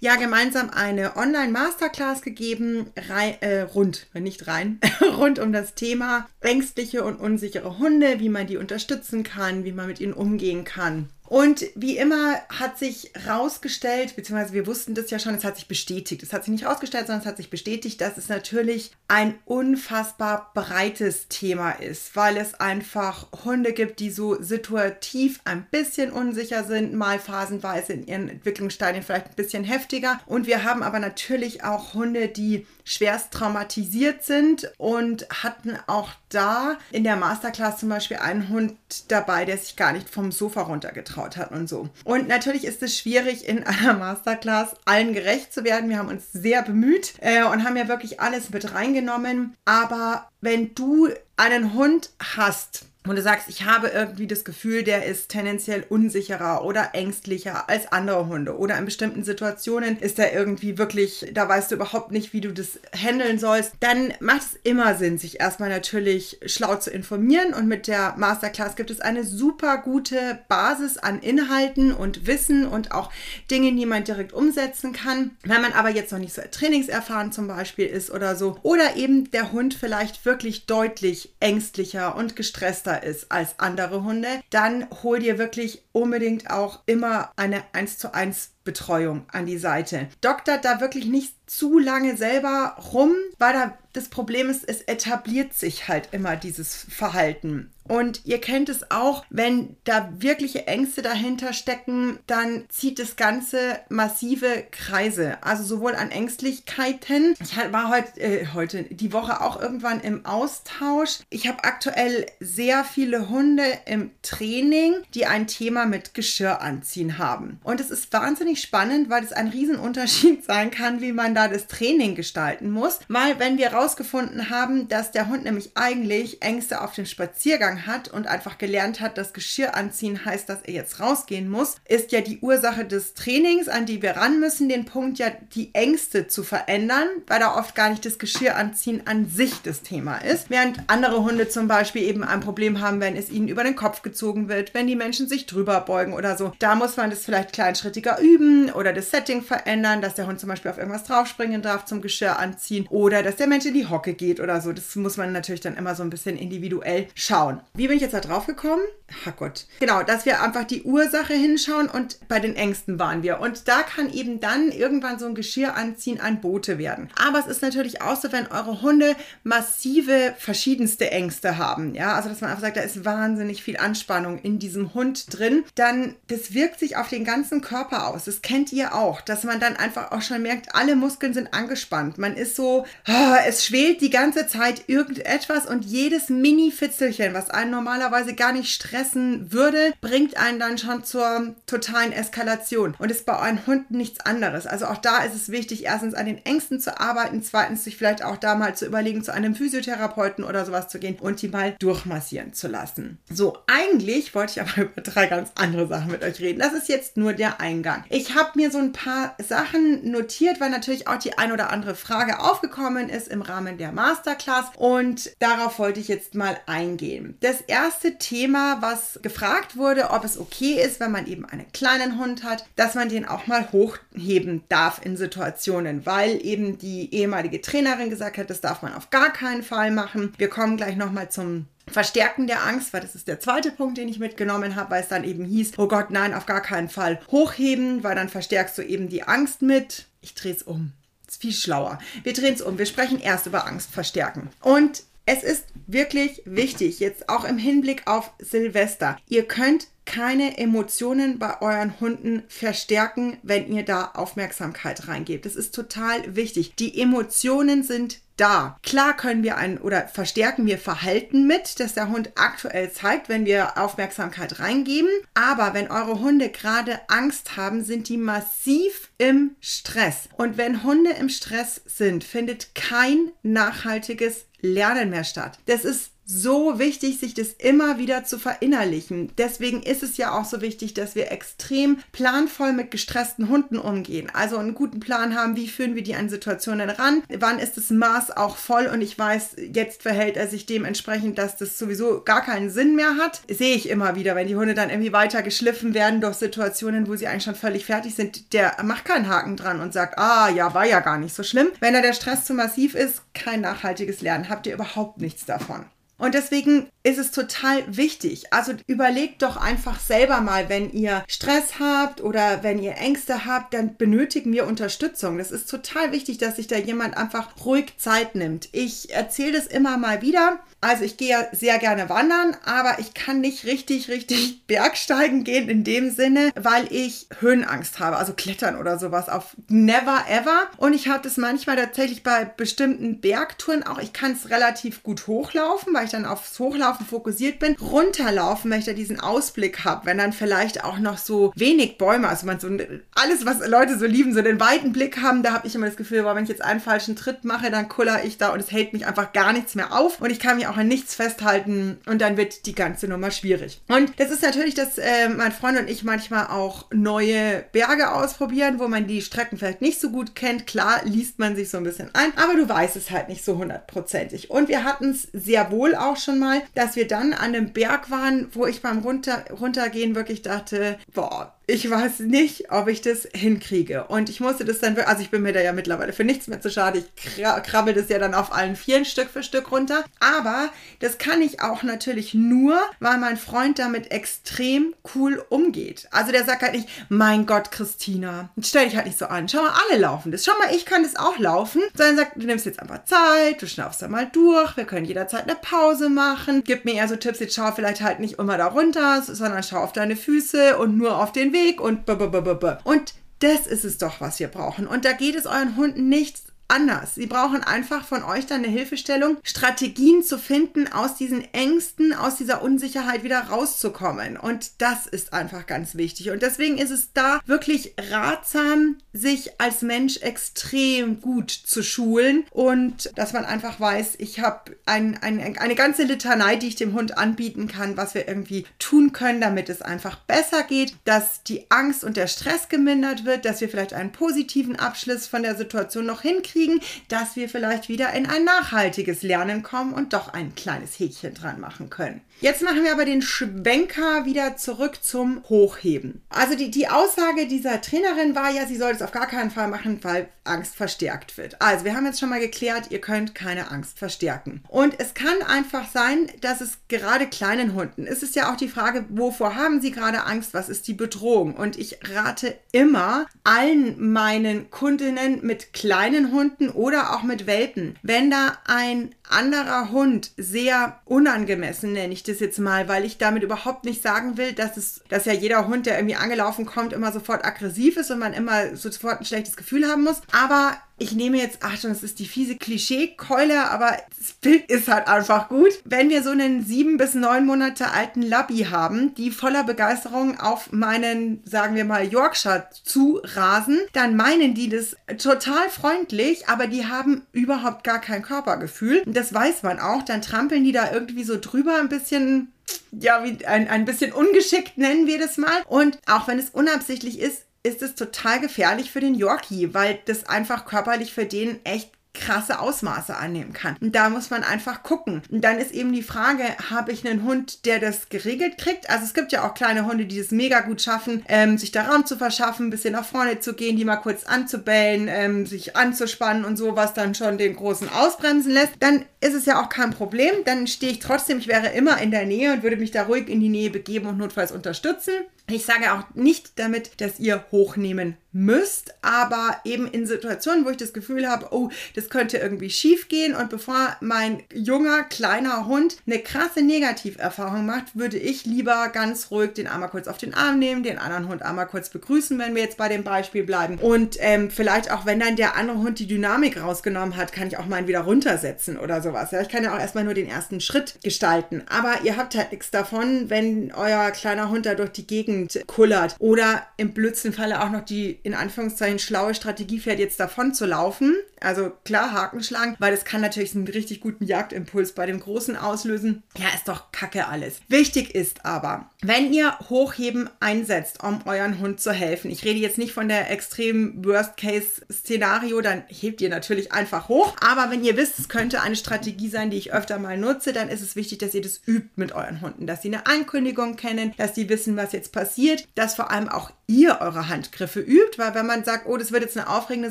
ja 0.00 0.16
gemeinsam 0.16 0.68
eine 0.68 1.16
Online-Masterclass 1.16 2.20
gegeben, 2.20 2.90
rein, 3.08 3.40
äh, 3.40 3.62
rund, 3.62 4.06
nicht 4.12 4.46
rein, 4.46 4.80
rund 5.16 5.38
um 5.38 5.54
das 5.54 5.74
Thema 5.74 6.28
ängstliche 6.40 7.04
und 7.04 7.16
unsichere 7.16 7.78
Hunde, 7.78 8.20
wie 8.20 8.28
man 8.28 8.46
die 8.46 8.58
unterstützen 8.58 9.22
kann, 9.22 9.64
wie 9.64 9.72
man 9.72 9.86
mit 9.86 9.98
ihnen 9.98 10.12
umgehen 10.12 10.64
kann. 10.64 11.08
Und 11.28 11.64
wie 11.74 11.96
immer 11.96 12.36
hat 12.48 12.78
sich 12.78 13.12
rausgestellt, 13.28 14.16
beziehungsweise 14.16 14.52
wir 14.52 14.66
wussten 14.66 14.94
das 14.94 15.10
ja 15.10 15.18
schon, 15.18 15.34
es 15.34 15.44
hat 15.44 15.56
sich 15.56 15.68
bestätigt. 15.68 16.22
Es 16.22 16.32
hat 16.32 16.44
sich 16.44 16.52
nicht 16.52 16.66
rausgestellt, 16.66 17.06
sondern 17.06 17.22
es 17.22 17.26
hat 17.26 17.36
sich 17.36 17.50
bestätigt, 17.50 18.00
dass 18.00 18.16
es 18.16 18.28
natürlich 18.28 18.92
ein 19.08 19.34
unfassbar 19.44 20.50
breites 20.54 21.28
Thema 21.28 21.72
ist, 21.72 22.14
weil 22.16 22.36
es 22.36 22.54
einfach 22.54 23.28
Hunde 23.44 23.72
gibt, 23.72 24.00
die 24.00 24.10
so 24.10 24.40
situativ 24.40 25.40
ein 25.44 25.66
bisschen 25.70 26.12
unsicher 26.12 26.64
sind, 26.64 26.94
mal 26.94 27.18
phasenweise 27.18 27.92
in 27.92 28.06
ihren 28.06 28.28
Entwicklungsstadien 28.28 29.02
vielleicht 29.02 29.28
ein 29.28 29.36
bisschen 29.36 29.64
heftiger. 29.64 30.20
Und 30.26 30.46
wir 30.46 30.64
haben 30.64 30.82
aber 30.82 30.98
natürlich 30.98 31.64
auch 31.64 31.94
Hunde, 31.94 32.28
die 32.28 32.66
schwerst 32.86 33.32
traumatisiert 33.32 34.22
sind 34.22 34.72
und 34.78 35.26
hatten 35.42 35.76
auch 35.88 36.10
da 36.28 36.78
in 36.92 37.04
der 37.04 37.16
Masterclass 37.16 37.78
zum 37.78 37.88
Beispiel 37.88 38.18
einen 38.18 38.48
Hund 38.48 38.76
dabei, 39.08 39.44
der 39.44 39.58
sich 39.58 39.76
gar 39.76 39.92
nicht 39.92 40.08
vom 40.08 40.32
Sofa 40.32 40.62
runtergetraut 40.62 41.36
hat 41.36 41.50
und 41.50 41.68
so. 41.68 41.88
Und 42.04 42.28
natürlich 42.28 42.64
ist 42.64 42.82
es 42.82 42.96
schwierig, 42.96 43.46
in 43.46 43.64
einer 43.64 43.94
Masterclass 43.94 44.74
allen 44.84 45.12
gerecht 45.12 45.52
zu 45.52 45.64
werden. 45.64 45.90
Wir 45.90 45.98
haben 45.98 46.08
uns 46.08 46.32
sehr 46.32 46.62
bemüht 46.62 47.14
äh, 47.20 47.44
und 47.44 47.64
haben 47.64 47.76
ja 47.76 47.88
wirklich 47.88 48.20
alles 48.20 48.50
mit 48.50 48.72
reingenommen. 48.72 49.54
Aber 49.64 50.30
wenn 50.40 50.74
du 50.74 51.08
einen 51.36 51.74
Hund 51.74 52.10
hast, 52.36 52.86
und 53.08 53.16
du 53.16 53.22
sagst, 53.22 53.48
ich 53.48 53.64
habe 53.64 53.88
irgendwie 53.88 54.26
das 54.26 54.44
Gefühl, 54.44 54.82
der 54.82 55.06
ist 55.06 55.28
tendenziell 55.28 55.84
unsicherer 55.88 56.64
oder 56.64 56.90
ängstlicher 56.94 57.68
als 57.68 57.92
andere 57.92 58.26
Hunde. 58.26 58.58
Oder 58.58 58.78
in 58.78 58.84
bestimmten 58.84 59.22
Situationen 59.22 59.98
ist 59.98 60.18
er 60.18 60.32
irgendwie 60.32 60.78
wirklich, 60.78 61.30
da 61.32 61.48
weißt 61.48 61.70
du 61.70 61.76
überhaupt 61.76 62.10
nicht, 62.10 62.32
wie 62.32 62.40
du 62.40 62.52
das 62.52 62.80
handeln 62.94 63.38
sollst, 63.38 63.74
dann 63.80 64.12
macht 64.20 64.42
es 64.42 64.60
immer 64.64 64.94
Sinn, 64.96 65.18
sich 65.18 65.40
erstmal 65.40 65.68
natürlich 65.68 66.40
schlau 66.46 66.76
zu 66.76 66.90
informieren. 66.90 67.54
Und 67.54 67.68
mit 67.68 67.86
der 67.86 68.14
Masterclass 68.16 68.76
gibt 68.76 68.90
es 68.90 69.00
eine 69.00 69.24
super 69.24 69.78
gute 69.78 70.40
Basis 70.48 70.98
an 70.98 71.20
Inhalten 71.20 71.92
und 71.92 72.26
Wissen 72.26 72.66
und 72.66 72.92
auch 72.92 73.10
Dinge, 73.50 73.74
die 73.74 73.86
man 73.86 74.04
direkt 74.04 74.32
umsetzen 74.32 74.92
kann. 74.92 75.32
Wenn 75.42 75.62
man 75.62 75.72
aber 75.72 75.90
jetzt 75.90 76.12
noch 76.12 76.18
nicht 76.18 76.34
so 76.34 76.42
trainingserfahren 76.50 77.32
zum 77.32 77.46
Beispiel 77.46 77.86
ist 77.86 78.10
oder 78.10 78.36
so. 78.36 78.58
Oder 78.62 78.96
eben 78.96 79.30
der 79.30 79.52
Hund 79.52 79.74
vielleicht 79.74 80.24
wirklich 80.24 80.66
deutlich 80.66 81.34
ängstlicher 81.40 82.16
und 82.16 82.36
gestresster 82.36 82.95
ist 83.02 83.30
als 83.32 83.58
andere 83.58 84.02
Hunde, 84.02 84.28
dann 84.50 84.88
hol 85.02 85.18
dir 85.18 85.38
wirklich 85.38 85.84
unbedingt 85.92 86.50
auch 86.50 86.80
immer 86.86 87.32
eine 87.36 87.62
1 87.72 87.98
zu 87.98 88.14
1 88.14 88.55
Betreuung 88.66 89.24
an 89.32 89.46
die 89.46 89.56
Seite. 89.56 90.08
Doktert 90.20 90.66
da 90.66 90.80
wirklich 90.80 91.06
nicht 91.06 91.32
zu 91.46 91.78
lange 91.78 92.16
selber 92.16 92.76
rum, 92.92 93.12
weil 93.38 93.54
da 93.54 93.78
das 93.96 94.08
Problem 94.08 94.50
ist, 94.50 94.68
es 94.68 94.82
etabliert 94.82 95.54
sich 95.54 95.88
halt 95.88 96.10
immer 96.12 96.36
dieses 96.36 96.76
Verhalten. 96.76 97.70
Und 97.88 98.22
ihr 98.24 98.40
kennt 98.40 98.68
es 98.68 98.90
auch, 98.90 99.24
wenn 99.30 99.76
da 99.84 100.12
wirkliche 100.18 100.66
Ängste 100.66 101.02
dahinter 101.02 101.52
stecken, 101.52 102.18
dann 102.26 102.64
zieht 102.68 102.98
das 102.98 103.14
Ganze 103.16 103.78
massive 103.88 104.64
Kreise. 104.72 105.38
Also 105.42 105.62
sowohl 105.62 105.94
an 105.94 106.10
Ängstlichkeiten. 106.10 107.36
Ich 107.40 107.56
war 107.56 107.88
heute, 107.88 108.20
äh, 108.20 108.46
heute 108.54 108.82
die 108.82 109.12
Woche 109.12 109.40
auch 109.40 109.60
irgendwann 109.60 110.00
im 110.00 110.26
Austausch. 110.26 111.20
Ich 111.30 111.46
habe 111.46 111.64
aktuell 111.64 112.26
sehr 112.40 112.84
viele 112.84 113.28
Hunde 113.28 113.64
im 113.86 114.10
Training, 114.22 114.94
die 115.14 115.26
ein 115.26 115.46
Thema 115.46 115.86
mit 115.86 116.12
Geschirr 116.12 116.60
anziehen 116.60 117.18
haben. 117.18 117.60
Und 117.62 117.80
es 117.80 117.90
ist 117.90 118.12
wahnsinnig 118.12 118.55
spannend, 118.60 119.10
weil 119.10 119.24
es 119.24 119.32
ein 119.32 119.48
Riesenunterschied 119.48 120.44
sein 120.46 120.70
kann, 120.70 121.00
wie 121.00 121.12
man 121.12 121.34
da 121.34 121.48
das 121.48 121.66
Training 121.66 122.14
gestalten 122.14 122.70
muss. 122.70 123.00
Weil 123.08 123.38
wenn 123.38 123.58
wir 123.58 123.72
rausgefunden 123.72 124.50
haben, 124.50 124.88
dass 124.88 125.12
der 125.12 125.28
Hund 125.28 125.44
nämlich 125.44 125.70
eigentlich 125.74 126.42
Ängste 126.42 126.80
auf 126.80 126.94
dem 126.94 127.06
Spaziergang 127.06 127.86
hat 127.86 128.08
und 128.08 128.26
einfach 128.26 128.58
gelernt 128.58 129.00
hat, 129.00 129.18
dass 129.18 129.32
Geschirr 129.32 129.74
anziehen 129.74 130.24
heißt, 130.24 130.48
dass 130.48 130.62
er 130.62 130.74
jetzt 130.74 131.00
rausgehen 131.00 131.48
muss, 131.48 131.76
ist 131.88 132.12
ja 132.12 132.20
die 132.20 132.38
Ursache 132.40 132.84
des 132.84 133.14
Trainings, 133.14 133.68
an 133.68 133.86
die 133.86 134.02
wir 134.02 134.12
ran 134.12 134.40
müssen, 134.40 134.68
den 134.68 134.84
Punkt 134.84 135.18
ja 135.18 135.30
die 135.54 135.74
Ängste 135.74 136.26
zu 136.26 136.42
verändern, 136.42 137.08
weil 137.26 137.40
da 137.40 137.56
oft 137.56 137.74
gar 137.74 137.90
nicht 137.90 138.04
das 138.04 138.18
Geschirr 138.18 138.56
anziehen 138.56 139.02
an 139.06 139.28
sich 139.28 139.62
das 139.62 139.82
Thema 139.82 140.18
ist. 140.18 140.50
Während 140.50 140.80
andere 140.86 141.22
Hunde 141.24 141.48
zum 141.48 141.68
Beispiel 141.68 142.02
eben 142.02 142.24
ein 142.24 142.40
Problem 142.40 142.80
haben, 142.80 143.00
wenn 143.00 143.16
es 143.16 143.30
ihnen 143.30 143.48
über 143.48 143.64
den 143.64 143.76
Kopf 143.76 144.02
gezogen 144.02 144.48
wird, 144.48 144.74
wenn 144.74 144.86
die 144.86 144.96
Menschen 144.96 145.28
sich 145.28 145.46
drüber 145.46 145.80
beugen 145.80 146.12
oder 146.12 146.36
so. 146.36 146.52
Da 146.58 146.74
muss 146.74 146.96
man 146.96 147.10
das 147.10 147.24
vielleicht 147.24 147.52
kleinschrittiger 147.52 148.18
üben 148.20 148.45
oder 148.74 148.92
das 148.92 149.10
Setting 149.10 149.42
verändern, 149.42 150.00
dass 150.00 150.14
der 150.14 150.26
Hund 150.26 150.40
zum 150.40 150.48
Beispiel 150.48 150.70
auf 150.70 150.78
irgendwas 150.78 151.04
draufspringen 151.04 151.62
darf 151.62 151.84
zum 151.84 152.02
Geschirr 152.02 152.38
anziehen 152.38 152.86
oder 152.90 153.22
dass 153.22 153.36
der 153.36 153.46
Mensch 153.46 153.66
in 153.66 153.74
die 153.74 153.86
Hocke 153.86 154.14
geht 154.14 154.40
oder 154.40 154.60
so. 154.60 154.72
Das 154.72 154.94
muss 154.96 155.16
man 155.16 155.32
natürlich 155.32 155.60
dann 155.60 155.76
immer 155.76 155.94
so 155.94 156.02
ein 156.02 156.10
bisschen 156.10 156.36
individuell 156.36 157.08
schauen. 157.14 157.60
Wie 157.74 157.88
bin 157.88 157.96
ich 157.96 158.02
jetzt 158.02 158.14
da 158.14 158.20
drauf 158.20 158.46
gekommen? 158.46 158.82
Ach 159.24 159.36
Gott. 159.36 159.66
Genau, 159.78 160.02
dass 160.02 160.26
wir 160.26 160.42
einfach 160.42 160.64
die 160.64 160.82
Ursache 160.82 161.32
hinschauen 161.32 161.88
und 161.88 162.18
bei 162.28 162.40
den 162.40 162.56
Ängsten 162.56 162.98
waren 162.98 163.22
wir. 163.22 163.40
Und 163.40 163.68
da 163.68 163.82
kann 163.82 164.12
eben 164.12 164.40
dann 164.40 164.70
irgendwann 164.70 165.18
so 165.18 165.26
ein 165.26 165.34
Geschirr 165.34 165.74
anziehen 165.76 166.20
ein 166.20 166.40
Bote 166.40 166.78
werden. 166.78 167.08
Aber 167.24 167.38
es 167.38 167.46
ist 167.46 167.62
natürlich 167.62 168.02
auch 168.02 168.20
so, 168.20 168.32
wenn 168.32 168.48
eure 168.48 168.82
Hunde 168.82 169.14
massive 169.44 170.34
verschiedenste 170.38 171.10
Ängste 171.10 171.58
haben. 171.58 171.94
Ja, 171.94 172.14
also 172.14 172.28
dass 172.28 172.40
man 172.40 172.50
einfach 172.50 172.62
sagt, 172.62 172.76
da 172.76 172.80
ist 172.80 173.04
wahnsinnig 173.04 173.62
viel 173.62 173.76
Anspannung 173.76 174.38
in 174.38 174.58
diesem 174.58 174.94
Hund 174.94 175.38
drin, 175.38 175.64
dann 175.74 176.16
das 176.28 176.54
wirkt 176.54 176.80
sich 176.80 176.96
auf 176.96 177.08
den 177.08 177.24
ganzen 177.24 177.60
Körper 177.60 178.08
aus. 178.08 178.24
Das 178.24 178.35
kennt 178.42 178.72
ihr 178.72 178.94
auch, 178.94 179.20
dass 179.20 179.44
man 179.44 179.60
dann 179.60 179.76
einfach 179.76 180.12
auch 180.12 180.22
schon 180.22 180.42
merkt, 180.42 180.74
alle 180.74 180.96
Muskeln 180.96 181.34
sind 181.34 181.52
angespannt. 181.52 182.18
Man 182.18 182.36
ist 182.36 182.56
so, 182.56 182.86
oh, 183.08 183.34
es 183.46 183.64
schwelt 183.64 184.00
die 184.00 184.10
ganze 184.10 184.46
Zeit 184.46 184.84
irgendetwas 184.88 185.66
und 185.66 185.84
jedes 185.84 186.28
Mini-Fitzelchen, 186.28 187.34
was 187.34 187.50
einen 187.50 187.70
normalerweise 187.70 188.34
gar 188.34 188.52
nicht 188.52 188.72
stressen 188.72 189.52
würde, 189.52 189.92
bringt 190.00 190.36
einen 190.36 190.58
dann 190.58 190.78
schon 190.78 191.04
zur 191.04 191.54
totalen 191.66 192.12
Eskalation. 192.12 192.94
Und 192.98 193.10
ist 193.10 193.26
bei 193.26 193.38
euren 193.38 193.66
Hunden 193.66 193.96
nichts 193.96 194.20
anderes. 194.20 194.66
Also 194.66 194.86
auch 194.86 194.98
da 194.98 195.22
ist 195.24 195.34
es 195.34 195.50
wichtig, 195.50 195.84
erstens 195.84 196.14
an 196.14 196.26
den 196.26 196.44
Ängsten 196.44 196.80
zu 196.80 197.00
arbeiten, 197.00 197.42
zweitens 197.42 197.84
sich 197.84 197.96
vielleicht 197.96 198.22
auch 198.22 198.36
da 198.36 198.54
mal 198.54 198.74
zu 198.74 198.86
überlegen, 198.86 199.24
zu 199.24 199.32
einem 199.32 199.54
Physiotherapeuten 199.54 200.44
oder 200.44 200.64
sowas 200.64 200.88
zu 200.88 200.98
gehen 200.98 201.16
und 201.20 201.42
die 201.42 201.48
mal 201.48 201.74
durchmassieren 201.78 202.52
zu 202.52 202.68
lassen. 202.68 203.18
So, 203.30 203.58
eigentlich 203.66 204.34
wollte 204.34 204.52
ich 204.52 204.60
aber 204.60 204.82
über 204.90 205.02
drei 205.02 205.26
ganz 205.26 205.50
andere 205.54 205.86
Sachen 205.86 206.10
mit 206.10 206.22
euch 206.22 206.40
reden. 206.40 206.58
Das 206.58 206.72
ist 206.72 206.88
jetzt 206.88 207.16
nur 207.16 207.32
der 207.32 207.60
Eingang. 207.60 208.04
Ich 208.16 208.34
habe 208.34 208.52
mir 208.54 208.70
so 208.70 208.78
ein 208.78 208.92
paar 208.92 209.36
Sachen 209.46 210.10
notiert, 210.10 210.58
weil 210.58 210.70
natürlich 210.70 211.06
auch 211.06 211.18
die 211.18 211.36
ein 211.36 211.52
oder 211.52 211.68
andere 211.68 211.94
Frage 211.94 212.40
aufgekommen 212.40 213.10
ist 213.10 213.28
im 213.28 213.42
Rahmen 213.42 213.76
der 213.76 213.92
Masterclass 213.92 214.70
und 214.74 215.32
darauf 215.38 215.78
wollte 215.78 216.00
ich 216.00 216.08
jetzt 216.08 216.34
mal 216.34 216.56
eingehen. 216.64 217.36
Das 217.40 217.60
erste 217.60 218.16
Thema, 218.16 218.78
was 218.80 219.20
gefragt 219.20 219.76
wurde, 219.76 220.12
ob 220.12 220.24
es 220.24 220.38
okay 220.38 220.82
ist, 220.82 220.98
wenn 220.98 221.12
man 221.12 221.26
eben 221.26 221.44
einen 221.44 221.70
kleinen 221.72 222.18
Hund 222.18 222.42
hat, 222.42 222.64
dass 222.74 222.94
man 222.94 223.10
den 223.10 223.26
auch 223.26 223.48
mal 223.48 223.70
hochheben 223.70 224.64
darf 224.70 225.04
in 225.04 225.18
Situationen, 225.18 226.06
weil 226.06 226.42
eben 226.42 226.78
die 226.78 227.14
ehemalige 227.14 227.60
Trainerin 227.60 228.08
gesagt 228.08 228.38
hat, 228.38 228.48
das 228.48 228.62
darf 228.62 228.80
man 228.80 228.94
auf 228.94 229.10
gar 229.10 229.30
keinen 229.30 229.62
Fall 229.62 229.90
machen. 229.90 230.32
Wir 230.38 230.48
kommen 230.48 230.78
gleich 230.78 230.96
nochmal 230.96 231.30
zum 231.30 231.66
Verstärken 231.88 232.46
der 232.46 232.64
Angst, 232.64 232.92
weil 232.92 233.00
das 233.00 233.14
ist 233.14 233.28
der 233.28 233.40
zweite 233.40 233.70
Punkt, 233.70 233.96
den 233.98 234.08
ich 234.08 234.18
mitgenommen 234.18 234.76
habe, 234.76 234.90
weil 234.90 235.02
es 235.02 235.08
dann 235.08 235.24
eben 235.24 235.44
hieß, 235.44 235.72
oh 235.78 235.86
Gott, 235.88 236.10
nein, 236.10 236.34
auf 236.34 236.46
gar 236.46 236.60
keinen 236.60 236.88
Fall 236.88 237.20
hochheben, 237.30 238.02
weil 238.02 238.16
dann 238.16 238.28
verstärkst 238.28 238.76
du 238.78 238.82
eben 238.82 239.08
die 239.08 239.22
Angst 239.22 239.62
mit. 239.62 240.06
Ich 240.20 240.34
drehe 240.34 240.52
es 240.52 240.62
um. 240.62 240.92
Ist 241.28 241.40
viel 241.40 241.52
schlauer. 241.52 241.98
Wir 242.22 242.32
drehen 242.32 242.54
es 242.54 242.62
um. 242.62 242.78
Wir 242.78 242.86
sprechen 242.86 243.20
erst 243.20 243.46
über 243.46 243.66
Angst 243.66 243.90
verstärken. 243.90 244.50
Und 244.60 245.04
es 245.26 245.42
ist 245.42 245.66
wirklich 245.86 246.42
wichtig, 246.44 247.00
jetzt 247.00 247.28
auch 247.28 247.44
im 247.44 247.58
Hinblick 247.58 248.06
auf 248.06 248.32
Silvester. 248.38 249.18
Ihr 249.28 249.46
könnt 249.46 249.88
keine 250.04 250.56
Emotionen 250.56 251.40
bei 251.40 251.60
euren 251.60 251.98
Hunden 252.00 252.44
verstärken, 252.48 253.38
wenn 253.42 253.72
ihr 253.72 253.84
da 253.84 254.12
Aufmerksamkeit 254.14 255.08
reingebt. 255.08 255.44
Das 255.44 255.56
ist 255.56 255.74
total 255.74 256.36
wichtig. 256.36 256.76
Die 256.76 257.00
Emotionen 257.00 257.82
sind 257.82 258.20
da. 258.36 258.76
Klar 258.82 259.16
können 259.16 259.42
wir 259.42 259.56
ein 259.56 259.78
oder 259.78 260.06
verstärken 260.06 260.66
wir 260.66 260.78
Verhalten 260.78 261.46
mit, 261.46 261.80
das 261.80 261.94
der 261.94 262.08
Hund 262.08 262.32
aktuell 262.36 262.92
zeigt, 262.92 263.28
wenn 263.28 263.46
wir 263.46 263.78
Aufmerksamkeit 263.78 264.60
reingeben. 264.60 265.10
Aber 265.34 265.74
wenn 265.74 265.90
eure 265.90 266.20
Hunde 266.20 266.50
gerade 266.50 267.00
Angst 267.08 267.56
haben, 267.56 267.82
sind 267.82 268.08
die 268.08 268.18
massiv 268.18 269.10
im 269.18 269.56
Stress. 269.60 270.28
Und 270.36 270.56
wenn 270.56 270.84
Hunde 270.84 271.10
im 271.12 271.28
Stress 271.28 271.80
sind, 271.86 272.22
findet 272.22 272.74
kein 272.74 273.32
nachhaltiges 273.42 274.46
Lernen 274.72 275.10
mehr 275.10 275.24
statt. 275.24 275.58
Das 275.66 275.84
ist 275.84 276.10
so 276.26 276.78
wichtig, 276.80 277.18
sich 277.18 277.34
das 277.34 277.52
immer 277.52 277.98
wieder 277.98 278.24
zu 278.24 278.38
verinnerlichen. 278.38 279.32
Deswegen 279.38 279.82
ist 279.82 280.02
es 280.02 280.16
ja 280.16 280.36
auch 280.36 280.44
so 280.44 280.60
wichtig, 280.60 280.92
dass 280.92 281.14
wir 281.14 281.30
extrem 281.30 281.98
planvoll 282.12 282.72
mit 282.72 282.90
gestressten 282.90 283.48
Hunden 283.48 283.78
umgehen. 283.78 284.28
Also 284.34 284.58
einen 284.58 284.74
guten 284.74 284.98
Plan 284.98 285.36
haben, 285.36 285.56
wie 285.56 285.68
führen 285.68 285.94
wir 285.94 286.02
die 286.02 286.16
an 286.16 286.28
Situationen 286.28 286.90
ran, 286.90 287.22
wann 287.38 287.60
ist 287.60 287.76
das 287.76 287.90
Maß 287.90 288.36
auch 288.36 288.56
voll 288.56 288.86
und 288.86 289.00
ich 289.00 289.16
weiß, 289.16 289.56
jetzt 289.72 290.02
verhält 290.02 290.36
er 290.36 290.48
sich 290.48 290.66
dementsprechend, 290.66 291.38
dass 291.38 291.56
das 291.56 291.78
sowieso 291.78 292.22
gar 292.24 292.44
keinen 292.44 292.70
Sinn 292.70 292.96
mehr 292.96 293.16
hat. 293.16 293.42
Sehe 293.48 293.76
ich 293.76 293.88
immer 293.88 294.16
wieder, 294.16 294.34
wenn 294.34 294.48
die 294.48 294.56
Hunde 294.56 294.74
dann 294.74 294.90
irgendwie 294.90 295.12
weiter 295.12 295.42
geschliffen 295.42 295.94
werden 295.94 296.20
durch 296.20 296.34
Situationen, 296.34 297.06
wo 297.06 297.14
sie 297.14 297.28
eigentlich 297.28 297.44
schon 297.44 297.54
völlig 297.54 297.86
fertig 297.86 298.16
sind, 298.16 298.52
der 298.52 298.76
macht 298.82 299.04
keinen 299.04 299.28
Haken 299.28 299.56
dran 299.56 299.80
und 299.80 299.92
sagt, 299.92 300.18
ah 300.18 300.48
ja, 300.48 300.74
war 300.74 300.86
ja 300.86 301.00
gar 301.00 301.18
nicht 301.18 301.34
so 301.34 301.44
schlimm. 301.44 301.68
Wenn 301.78 301.94
da 301.94 302.02
der 302.02 302.14
Stress 302.14 302.44
zu 302.44 302.54
massiv 302.54 302.94
ist, 302.96 303.22
kein 303.32 303.60
nachhaltiges 303.60 304.20
Lernen, 304.22 304.48
habt 304.48 304.66
ihr 304.66 304.74
überhaupt 304.74 305.20
nichts 305.20 305.44
davon. 305.44 305.86
Und 306.18 306.34
deswegen 306.34 306.90
ist 307.06 307.18
es 307.18 307.30
total 307.30 307.84
wichtig. 307.86 308.52
Also 308.52 308.72
überlegt 308.88 309.42
doch 309.42 309.56
einfach 309.56 310.00
selber 310.00 310.40
mal, 310.40 310.68
wenn 310.68 310.90
ihr 310.90 311.22
Stress 311.28 311.78
habt 311.78 312.20
oder 312.20 312.64
wenn 312.64 312.82
ihr 312.82 312.96
Ängste 312.96 313.46
habt, 313.46 313.74
dann 313.74 313.96
benötigen 313.96 314.52
wir 314.52 314.66
Unterstützung. 314.66 315.38
Das 315.38 315.52
ist 315.52 315.70
total 315.70 316.10
wichtig, 316.10 316.38
dass 316.38 316.56
sich 316.56 316.66
da 316.66 316.76
jemand 316.76 317.16
einfach 317.16 317.50
ruhig 317.64 317.96
Zeit 317.96 318.34
nimmt. 318.34 318.68
Ich 318.72 319.14
erzähle 319.14 319.52
das 319.52 319.68
immer 319.68 319.98
mal 319.98 320.20
wieder. 320.20 320.58
Also 320.80 321.04
ich 321.04 321.16
gehe 321.16 321.30
ja 321.30 321.46
sehr 321.52 321.78
gerne 321.78 322.08
wandern, 322.08 322.56
aber 322.64 322.98
ich 322.98 323.14
kann 323.14 323.40
nicht 323.40 323.64
richtig, 323.64 324.08
richtig 324.08 324.62
Bergsteigen 324.66 325.44
gehen 325.44 325.68
in 325.68 325.84
dem 325.84 326.10
Sinne, 326.10 326.50
weil 326.56 326.92
ich 326.92 327.28
Höhenangst 327.40 328.00
habe, 328.00 328.16
also 328.16 328.32
Klettern 328.34 328.76
oder 328.76 328.98
sowas 328.98 329.28
auf 329.28 329.56
never 329.68 330.24
ever. 330.28 330.68
Und 330.76 330.92
ich 330.92 331.06
habe 331.08 331.22
das 331.22 331.36
manchmal 331.36 331.76
tatsächlich 331.76 332.24
bei 332.24 332.44
bestimmten 332.44 333.20
Bergtouren 333.20 333.84
auch. 333.84 333.98
Ich 333.98 334.12
kann 334.12 334.32
es 334.32 334.50
relativ 334.50 335.04
gut 335.04 335.28
hochlaufen, 335.28 335.94
weil 335.94 336.06
ich 336.06 336.10
dann 336.10 336.26
aufs 336.26 336.58
Hochlaufen 336.58 336.95
fokussiert 337.04 337.58
bin. 337.58 337.76
Runterlaufen, 337.76 338.70
wenn 338.70 338.78
ich 338.78 338.86
da 338.86 338.92
diesen 338.92 339.20
Ausblick 339.20 339.84
habe, 339.84 340.06
wenn 340.06 340.18
dann 340.18 340.32
vielleicht 340.32 340.84
auch 340.84 340.98
noch 340.98 341.18
so 341.18 341.52
wenig 341.56 341.98
Bäume, 341.98 342.28
also 342.28 342.46
man 342.46 342.60
so 342.60 342.68
alles, 343.14 343.46
was 343.46 343.66
Leute 343.66 343.98
so 343.98 344.06
lieben, 344.06 344.34
so 344.34 344.42
den 344.42 344.60
weiten 344.60 344.92
Blick 344.92 345.22
haben, 345.22 345.42
da 345.42 345.52
habe 345.52 345.66
ich 345.66 345.74
immer 345.74 345.86
das 345.86 345.96
Gefühl, 345.96 346.22
boah, 346.22 346.34
wenn 346.34 346.44
ich 346.44 346.50
jetzt 346.50 346.64
einen 346.64 346.80
falschen 346.80 347.16
Tritt 347.16 347.44
mache, 347.44 347.70
dann 347.70 347.88
kuller 347.88 348.24
ich 348.24 348.38
da 348.38 348.50
und 348.50 348.60
es 348.60 348.70
hält 348.70 348.92
mich 348.92 349.06
einfach 349.06 349.32
gar 349.32 349.52
nichts 349.52 349.74
mehr 349.74 349.92
auf 349.92 350.20
und 350.20 350.30
ich 350.30 350.40
kann 350.40 350.56
mich 350.56 350.66
auch 350.66 350.76
an 350.76 350.88
nichts 350.88 351.14
festhalten 351.14 351.98
und 352.06 352.20
dann 352.20 352.36
wird 352.36 352.66
die 352.66 352.74
ganze 352.74 353.08
Nummer 353.08 353.30
schwierig. 353.30 353.80
Und 353.88 354.18
das 354.18 354.30
ist 354.30 354.42
natürlich, 354.42 354.74
dass 354.74 354.98
äh, 354.98 355.28
mein 355.28 355.52
Freund 355.52 355.78
und 355.78 355.90
ich 355.90 356.04
manchmal 356.04 356.46
auch 356.46 356.86
neue 356.92 357.64
Berge 357.72 358.12
ausprobieren, 358.12 358.78
wo 358.78 358.88
man 358.88 359.06
die 359.06 359.22
Strecken 359.22 359.58
vielleicht 359.58 359.82
nicht 359.82 360.00
so 360.00 360.10
gut 360.10 360.34
kennt. 360.34 360.66
Klar 360.66 361.00
liest 361.04 361.38
man 361.38 361.56
sich 361.56 361.70
so 361.70 361.78
ein 361.78 361.84
bisschen 361.84 362.10
ein, 362.14 362.32
aber 362.36 362.54
du 362.54 362.68
weißt 362.68 362.96
es 362.96 363.10
halt 363.10 363.28
nicht 363.28 363.44
so 363.44 363.58
hundertprozentig. 363.58 364.50
Und 364.50 364.68
wir 364.68 364.84
hatten 364.84 365.10
es 365.10 365.28
sehr 365.32 365.70
wohl 365.70 365.94
auch 365.94 366.16
schon 366.16 366.38
mal, 366.38 366.62
dass 366.74 366.85
wir 366.94 367.08
dann 367.08 367.32
an 367.32 367.54
einem 367.54 367.72
Berg 367.72 368.10
waren, 368.10 368.48
wo 368.52 368.66
ich 368.66 368.82
beim 368.82 368.98
Runter, 368.98 369.44
Runtergehen 369.50 370.14
wirklich 370.14 370.42
dachte, 370.42 370.98
boah, 371.12 371.55
ich 371.68 371.90
weiß 371.90 372.20
nicht, 372.20 372.70
ob 372.70 372.86
ich 372.86 373.00
das 373.00 373.26
hinkriege. 373.34 374.04
Und 374.04 374.30
ich 374.30 374.38
musste 374.40 374.64
das 374.64 374.78
dann, 374.78 374.96
also 374.98 375.20
ich 375.20 375.30
bin 375.30 375.42
mir 375.42 375.52
da 375.52 375.60
ja 375.60 375.72
mittlerweile 375.72 376.12
für 376.12 376.22
nichts 376.22 376.46
mehr 376.46 376.60
zu 376.60 376.70
schade. 376.70 377.02
Ich 377.02 377.42
krabbel 377.42 377.92
das 377.92 378.08
ja 378.08 378.20
dann 378.20 378.34
auf 378.34 378.54
allen 378.54 378.76
Vieren 378.76 379.04
Stück 379.04 379.28
für 379.30 379.42
Stück 379.42 379.72
runter. 379.72 380.04
Aber 380.20 380.68
das 381.00 381.18
kann 381.18 381.42
ich 381.42 381.60
auch 381.60 381.82
natürlich 381.82 382.34
nur, 382.34 382.78
weil 383.00 383.18
mein 383.18 383.36
Freund 383.36 383.80
damit 383.80 384.12
extrem 384.12 384.94
cool 385.16 385.44
umgeht. 385.48 386.06
Also 386.12 386.30
der 386.30 386.44
sagt 386.44 386.62
halt 386.62 386.74
nicht, 386.74 386.88
mein 387.08 387.46
Gott, 387.46 387.72
Christina, 387.72 388.50
stell 388.62 388.86
dich 388.86 388.94
halt 388.94 389.06
nicht 389.06 389.18
so 389.18 389.26
an. 389.26 389.48
Schau 389.48 389.62
mal, 389.62 389.74
alle 389.88 390.00
laufen 390.00 390.30
das. 390.30 390.44
Schau 390.44 390.52
mal, 390.58 390.72
ich 390.72 390.86
kann 390.86 391.02
das 391.02 391.16
auch 391.16 391.36
laufen. 391.38 391.82
Sondern 391.96 392.16
sagt, 392.16 392.36
du 392.36 392.46
nimmst 392.46 392.66
jetzt 392.66 392.78
einfach 392.78 393.04
Zeit, 393.06 393.60
du 393.60 393.66
schnaufst 393.66 394.02
da 394.02 394.08
mal 394.08 394.26
durch, 394.30 394.76
wir 394.76 394.84
können 394.84 395.04
jederzeit 395.04 395.42
eine 395.42 395.56
Pause 395.56 396.10
machen. 396.10 396.62
Gib 396.64 396.84
mir 396.84 396.94
eher 396.94 397.08
so 397.08 397.16
Tipps, 397.16 397.40
jetzt 397.40 397.56
schau 397.56 397.72
vielleicht 397.72 398.02
halt 398.02 398.20
nicht 398.20 398.38
immer 398.38 398.56
da 398.56 398.66
runter, 398.66 399.20
sondern 399.22 399.64
schau 399.64 399.78
auf 399.78 399.92
deine 399.92 400.14
Füße 400.14 400.78
und 400.78 400.96
nur 400.96 401.20
auf 401.20 401.32
den 401.32 401.52
Weg 401.52 401.55
und 401.80 402.06
b 402.06 402.12
-b 402.12 402.30
-b 402.30 402.58
-b. 402.58 402.78
und 402.84 403.14
das 403.40 403.66
ist 403.66 403.84
es 403.84 403.98
doch, 403.98 404.20
was 404.20 404.40
wir 404.40 404.48
brauchen. 404.48 404.86
Und 404.86 405.04
da 405.04 405.12
geht 405.12 405.34
es 405.34 405.46
euren 405.46 405.76
Hunden 405.76 406.08
nichts 406.08 406.44
anders. 406.68 407.14
Sie 407.14 407.26
brauchen 407.26 407.62
einfach 407.62 408.04
von 408.04 408.22
euch 408.22 408.46
dann 408.46 408.64
eine 408.64 408.72
Hilfestellung, 408.72 409.38
Strategien 409.42 410.22
zu 410.22 410.38
finden, 410.38 410.92
aus 410.92 411.16
diesen 411.16 411.42
Ängsten, 411.54 412.12
aus 412.12 412.36
dieser 412.36 412.62
Unsicherheit 412.62 413.22
wieder 413.22 413.40
rauszukommen. 413.40 414.36
Und 414.36 414.80
das 414.80 415.06
ist 415.06 415.32
einfach 415.32 415.66
ganz 415.66 415.94
wichtig. 415.94 416.30
Und 416.30 416.42
deswegen 416.42 416.78
ist 416.78 416.90
es 416.90 417.12
da 417.12 417.40
wirklich 417.46 417.94
ratsam, 418.10 418.98
sich 419.12 419.60
als 419.60 419.82
Mensch 419.82 420.18
extrem 420.18 421.20
gut 421.20 421.50
zu 421.50 421.82
schulen 421.82 422.44
und 422.50 423.10
dass 423.16 423.32
man 423.32 423.44
einfach 423.44 423.78
weiß, 423.80 424.14
ich 424.18 424.40
habe 424.40 424.76
ein, 424.86 425.18
ein, 425.22 425.56
eine 425.58 425.74
ganze 425.74 426.02
Litanei, 426.02 426.56
die 426.56 426.68
ich 426.68 426.76
dem 426.76 426.94
Hund 426.94 427.16
anbieten 427.16 427.68
kann, 427.68 427.96
was 427.96 428.14
wir 428.14 428.28
irgendwie 428.28 428.66
tun 428.78 429.12
können, 429.12 429.40
damit 429.40 429.68
es 429.68 429.82
einfach 429.82 430.18
besser 430.20 430.64
geht, 430.64 430.94
dass 431.04 431.42
die 431.44 431.70
Angst 431.70 432.04
und 432.04 432.16
der 432.16 432.26
Stress 432.26 432.68
gemindert 432.68 433.24
wird, 433.24 433.44
dass 433.44 433.60
wir 433.60 433.68
vielleicht 433.68 433.94
einen 433.94 434.12
positiven 434.12 434.76
Abschluss 434.76 435.26
von 435.26 435.42
der 435.42 435.54
Situation 435.54 436.06
noch 436.06 436.22
hinkriegen 436.22 436.55
hinkriegen, 436.56 436.80
dass 437.08 437.36
wir 437.36 437.48
vielleicht 437.48 437.88
wieder 437.88 438.12
in 438.12 438.26
ein 438.26 438.44
nachhaltiges 438.44 439.22
Lernen 439.22 439.62
kommen 439.62 439.92
und 439.92 440.12
doch 440.12 440.32
ein 440.32 440.54
kleines 440.54 440.98
Häkchen 440.98 441.34
dran 441.34 441.60
machen 441.60 441.90
können. 441.90 442.20
Jetzt 442.40 442.62
machen 442.62 442.84
wir 442.84 442.92
aber 442.92 443.06
den 443.06 443.22
Schwenker 443.22 444.26
wieder 444.26 444.56
zurück 444.56 445.02
zum 445.02 445.42
Hochheben. 445.48 446.22
Also 446.28 446.54
die, 446.54 446.70
die 446.70 446.88
Aussage 446.88 447.46
dieser 447.46 447.80
Trainerin 447.80 448.34
war 448.34 448.50
ja, 448.50 448.66
sie 448.66 448.76
soll 448.76 448.92
es 448.92 449.00
auf 449.00 449.12
gar 449.12 449.26
keinen 449.26 449.50
Fall 449.50 449.68
machen, 449.68 450.00
weil 450.02 450.28
Angst 450.44 450.76
verstärkt 450.76 451.38
wird. 451.38 451.60
Also 451.62 451.86
wir 451.86 451.96
haben 451.96 452.04
jetzt 452.04 452.20
schon 452.20 452.28
mal 452.28 452.40
geklärt, 452.40 452.90
ihr 452.90 453.00
könnt 453.00 453.34
keine 453.34 453.70
Angst 453.70 453.98
verstärken. 453.98 454.62
Und 454.68 455.00
es 455.00 455.14
kann 455.14 455.42
einfach 455.46 455.90
sein, 455.90 456.30
dass 456.42 456.60
es 456.60 456.78
gerade 456.88 457.26
kleinen 457.26 457.74
Hunden, 457.74 458.06
es 458.06 458.22
ist 458.22 458.36
ja 458.36 458.52
auch 458.52 458.56
die 458.56 458.68
Frage, 458.68 459.06
wovor 459.08 459.54
haben 459.54 459.80
sie 459.80 459.90
gerade 459.90 460.24
Angst, 460.24 460.52
was 460.52 460.68
ist 460.68 460.88
die 460.88 460.94
Bedrohung? 460.94 461.54
Und 461.54 461.78
ich 461.78 461.98
rate 462.02 462.58
immer 462.70 463.26
allen 463.44 464.12
meinen 464.12 464.70
Kundinnen 464.70 465.40
mit 465.44 465.72
kleinen 465.72 466.32
Hunden 466.32 466.45
oder 466.74 467.14
auch 467.14 467.22
mit 467.22 467.46
Welpen, 467.46 467.96
wenn 468.02 468.30
da 468.30 468.58
ein 468.66 469.14
anderer 469.28 469.90
Hund 469.90 470.30
sehr 470.36 471.00
unangemessen, 471.04 471.92
nenne 471.92 472.12
ich 472.12 472.22
das 472.22 472.40
jetzt 472.40 472.58
mal, 472.58 472.88
weil 472.88 473.04
ich 473.04 473.18
damit 473.18 473.42
überhaupt 473.42 473.84
nicht 473.84 474.02
sagen 474.02 474.36
will, 474.36 474.52
dass 474.52 474.76
es, 474.76 475.02
dass 475.08 475.24
ja 475.24 475.32
jeder 475.32 475.66
Hund, 475.66 475.86
der 475.86 475.98
irgendwie 475.98 476.16
angelaufen 476.16 476.66
kommt, 476.66 476.92
immer 476.92 477.12
sofort 477.12 477.44
aggressiv 477.44 477.96
ist 477.96 478.10
und 478.10 478.18
man 478.18 478.32
immer 478.32 478.76
sofort 478.76 479.20
ein 479.20 479.24
schlechtes 479.24 479.56
Gefühl 479.56 479.88
haben 479.88 480.04
muss. 480.04 480.22
Aber 480.32 480.76
ich 480.98 481.12
nehme 481.12 481.36
jetzt, 481.36 481.58
ach 481.60 481.76
schon, 481.78 481.90
das 481.90 482.02
ist 482.02 482.18
die 482.20 482.26
fiese 482.26 482.56
Klischeekeule, 482.56 483.70
aber 483.70 483.98
das 484.18 484.32
Bild 484.32 484.70
ist 484.70 484.88
halt 484.88 485.08
einfach 485.08 485.48
gut. 485.48 485.70
Wenn 485.84 486.08
wir 486.08 486.22
so 486.22 486.30
einen 486.30 486.64
sieben 486.64 486.96
bis 486.96 487.14
neun 487.14 487.44
Monate 487.44 487.90
alten 487.90 488.22
Labby 488.22 488.68
haben, 488.70 489.14
die 489.14 489.30
voller 489.30 489.64
Begeisterung 489.64 490.40
auf 490.40 490.72
meinen, 490.72 491.42
sagen 491.44 491.74
wir 491.74 491.84
mal, 491.84 492.06
Yorkshire 492.06 492.68
zu 492.82 493.20
rasen, 493.24 493.78
dann 493.92 494.16
meinen 494.16 494.54
die 494.54 494.70
das 494.70 494.96
total 495.18 495.68
freundlich, 495.68 496.48
aber 496.48 496.66
die 496.66 496.86
haben 496.86 497.26
überhaupt 497.32 497.84
gar 497.84 498.00
kein 498.00 498.22
Körpergefühl. 498.22 499.02
Und 499.04 499.15
das 499.16 499.32
weiß 499.32 499.62
man 499.62 499.80
auch. 499.80 500.02
Dann 500.02 500.22
trampeln 500.22 500.64
die 500.64 500.72
da 500.72 500.92
irgendwie 500.92 501.24
so 501.24 501.38
drüber 501.40 501.76
ein 501.80 501.88
bisschen 501.88 502.52
ja, 502.92 503.24
wie 503.24 503.44
ein, 503.46 503.68
ein 503.68 503.84
bisschen 503.84 504.12
ungeschickt 504.12 504.78
nennen 504.78 505.06
wir 505.06 505.18
das 505.18 505.36
mal. 505.36 505.62
Und 505.66 505.98
auch 506.06 506.28
wenn 506.28 506.38
es 506.38 506.50
unabsichtlich 506.50 507.18
ist, 507.20 507.44
ist 507.62 507.82
es 507.82 507.94
total 507.94 508.40
gefährlich 508.40 508.90
für 508.92 509.00
den 509.00 509.14
Yorkie, 509.14 509.74
weil 509.74 509.98
das 510.04 510.26
einfach 510.26 510.66
körperlich 510.66 511.12
für 511.12 511.26
den 511.26 511.64
echt 511.64 511.90
krasse 512.16 512.58
Ausmaße 512.58 513.16
annehmen 513.16 513.52
kann. 513.52 513.76
Und 513.80 513.94
da 513.94 514.08
muss 514.08 514.30
man 514.30 514.42
einfach 514.42 514.82
gucken. 514.82 515.22
Und 515.30 515.42
dann 515.42 515.58
ist 515.58 515.72
eben 515.72 515.92
die 515.92 516.02
Frage, 516.02 516.44
habe 516.70 516.92
ich 516.92 517.06
einen 517.06 517.22
Hund, 517.24 517.66
der 517.66 517.78
das 517.78 518.08
geregelt 518.08 518.58
kriegt? 518.58 518.90
Also 518.90 519.04
es 519.04 519.14
gibt 519.14 519.32
ja 519.32 519.46
auch 519.46 519.54
kleine 519.54 519.86
Hunde, 519.86 520.06
die 520.06 520.18
das 520.18 520.30
mega 520.30 520.60
gut 520.60 520.82
schaffen, 520.82 521.24
ähm, 521.28 521.58
sich 521.58 521.72
da 521.72 521.82
Raum 521.82 522.06
zu 522.06 522.16
verschaffen, 522.16 522.66
ein 522.66 522.70
bisschen 522.70 522.92
nach 522.92 523.04
vorne 523.04 523.40
zu 523.40 523.54
gehen, 523.54 523.76
die 523.76 523.84
mal 523.84 523.96
kurz 523.96 524.24
anzubellen, 524.24 525.08
ähm, 525.08 525.46
sich 525.46 525.76
anzuspannen 525.76 526.44
und 526.44 526.56
so, 526.56 526.76
was 526.76 526.94
dann 526.94 527.14
schon 527.14 527.38
den 527.38 527.56
großen 527.56 527.88
ausbremsen 527.88 528.52
lässt. 528.52 528.74
Dann 528.80 529.04
ist 529.20 529.34
es 529.34 529.46
ja 529.46 529.62
auch 529.62 529.68
kein 529.68 529.90
Problem. 529.90 530.32
Dann 530.44 530.66
stehe 530.66 530.92
ich 530.92 530.98
trotzdem, 530.98 531.38
ich 531.38 531.48
wäre 531.48 531.68
immer 531.68 532.00
in 532.00 532.10
der 532.10 532.26
Nähe 532.26 532.52
und 532.52 532.62
würde 532.62 532.76
mich 532.76 532.90
da 532.90 533.04
ruhig 533.04 533.28
in 533.28 533.40
die 533.40 533.48
Nähe 533.48 533.70
begeben 533.70 534.06
und 534.06 534.18
notfalls 534.18 534.52
unterstützen. 534.52 535.14
Ich 535.48 535.64
sage 535.64 535.92
auch 535.92 536.02
nicht 536.14 536.58
damit, 536.58 537.00
dass 537.00 537.20
ihr 537.20 537.44
hochnehmen 537.52 538.16
müsst, 538.36 538.94
aber 539.00 539.56
eben 539.64 539.86
in 539.86 540.06
Situationen, 540.06 540.66
wo 540.66 540.70
ich 540.70 540.76
das 540.76 540.92
Gefühl 540.92 541.26
habe, 541.26 541.48
oh, 541.52 541.70
das 541.94 542.10
könnte 542.10 542.36
irgendwie 542.36 542.68
schief 542.68 543.08
gehen. 543.08 543.34
Und 543.34 543.48
bevor 543.48 543.96
mein 544.00 544.42
junger, 544.52 545.04
kleiner 545.04 545.66
Hund 545.66 545.96
eine 546.06 546.18
krasse 546.18 546.60
Negativerfahrung 546.60 547.64
macht, 547.64 547.96
würde 547.96 548.18
ich 548.18 548.44
lieber 548.44 548.90
ganz 548.92 549.30
ruhig 549.30 549.54
den 549.54 549.66
einmal 549.66 549.88
kurz 549.88 550.06
auf 550.06 550.18
den 550.18 550.34
Arm 550.34 550.58
nehmen, 550.58 550.82
den 550.82 550.98
anderen 550.98 551.28
Hund 551.28 551.42
einmal 551.42 551.66
kurz 551.66 551.88
begrüßen, 551.88 552.38
wenn 552.38 552.54
wir 552.54 552.62
jetzt 552.62 552.76
bei 552.76 552.88
dem 552.88 553.04
Beispiel 553.04 553.42
bleiben. 553.42 553.78
Und 553.78 554.18
ähm, 554.20 554.50
vielleicht 554.50 554.90
auch, 554.90 555.06
wenn 555.06 555.18
dann 555.18 555.36
der 555.36 555.56
andere 555.56 555.78
Hund 555.78 555.98
die 555.98 556.06
Dynamik 556.06 556.60
rausgenommen 556.60 557.16
hat, 557.16 557.32
kann 557.32 557.48
ich 557.48 557.56
auch 557.56 557.66
mal 557.66 557.88
wieder 557.88 558.00
runtersetzen 558.00 558.78
oder 558.78 559.00
sowas. 559.00 559.30
Ja, 559.30 559.40
ich 559.40 559.48
kann 559.48 559.64
ja 559.64 559.74
auch 559.74 559.80
erstmal 559.80 560.04
nur 560.04 560.14
den 560.14 560.28
ersten 560.28 560.60
Schritt 560.60 560.98
gestalten, 561.02 561.62
aber 561.70 562.04
ihr 562.04 562.18
habt 562.18 562.34
halt 562.34 562.52
nichts 562.52 562.70
davon, 562.70 563.30
wenn 563.30 563.72
euer 563.72 564.10
kleiner 564.10 564.50
Hund 564.50 564.66
da 564.66 564.74
durch 564.74 564.90
die 564.90 565.06
Gegend 565.06 565.62
kullert 565.66 566.16
oder 566.18 566.66
im 566.76 566.92
blödsten 566.92 567.32
Falle 567.32 567.62
auch 567.62 567.70
noch 567.70 567.84
die 567.84 568.18
in 568.26 568.34
Anführungszeichen 568.34 568.98
schlaue 568.98 569.36
Strategie 569.36 569.78
fährt, 569.78 570.00
jetzt 570.00 570.18
davon 570.18 570.52
zu 570.52 570.66
laufen. 570.66 571.14
Also 571.40 571.70
klar, 571.84 572.10
Haken 572.10 572.42
schlagen, 572.42 572.74
weil 572.80 572.90
das 572.90 573.04
kann 573.04 573.20
natürlich 573.20 573.54
einen 573.54 573.68
richtig 573.68 574.00
guten 574.00 574.24
Jagdimpuls 574.24 574.92
bei 574.92 575.06
dem 575.06 575.20
Großen 575.20 575.56
auslösen. 575.56 576.24
Ja, 576.36 576.48
ist 576.52 576.66
doch 576.66 576.90
kacke 576.90 577.28
alles. 577.28 577.60
Wichtig 577.68 578.16
ist 578.16 578.44
aber, 578.44 578.90
wenn 579.02 579.32
ihr 579.32 579.56
Hochheben 579.68 580.28
einsetzt, 580.40 581.04
um 581.04 581.20
euren 581.24 581.60
Hund 581.60 581.80
zu 581.80 581.92
helfen, 581.92 582.30
ich 582.32 582.44
rede 582.44 582.58
jetzt 582.58 582.78
nicht 582.78 582.92
von 582.92 583.06
der 583.06 583.30
extremen 583.30 584.04
Worst-Case-Szenario, 584.04 585.60
dann 585.60 585.84
hebt 585.86 586.20
ihr 586.20 586.28
natürlich 586.28 586.72
einfach 586.72 587.08
hoch. 587.08 587.36
Aber 587.40 587.70
wenn 587.70 587.84
ihr 587.84 587.96
wisst, 587.96 588.18
es 588.18 588.28
könnte 588.28 588.60
eine 588.60 588.74
Strategie 588.74 589.28
sein, 589.28 589.50
die 589.50 589.58
ich 589.58 589.72
öfter 589.72 590.00
mal 590.00 590.18
nutze, 590.18 590.52
dann 590.52 590.68
ist 590.68 590.82
es 590.82 590.96
wichtig, 590.96 591.18
dass 591.18 591.34
ihr 591.34 591.42
das 591.42 591.60
übt 591.64 591.90
mit 591.94 592.10
euren 592.10 592.40
Hunden, 592.40 592.66
dass 592.66 592.82
sie 592.82 592.88
eine 592.88 593.06
Ankündigung 593.06 593.76
kennen, 593.76 594.14
dass 594.16 594.32
die 594.32 594.48
wissen, 594.48 594.76
was 594.76 594.90
jetzt 594.90 595.12
passiert, 595.12 595.68
dass 595.76 595.94
vor 595.94 596.10
allem 596.10 596.28
auch 596.28 596.50
ihr 596.66 596.98
eure 597.00 597.28
Handgriffe 597.28 597.80
übt, 597.80 598.15
weil 598.18 598.34
wenn 598.34 598.46
man 598.46 598.64
sagt, 598.64 598.86
oh, 598.86 598.96
das 598.96 599.12
wird 599.12 599.22
jetzt 599.22 599.36
eine 599.36 599.48
aufregende 599.48 599.90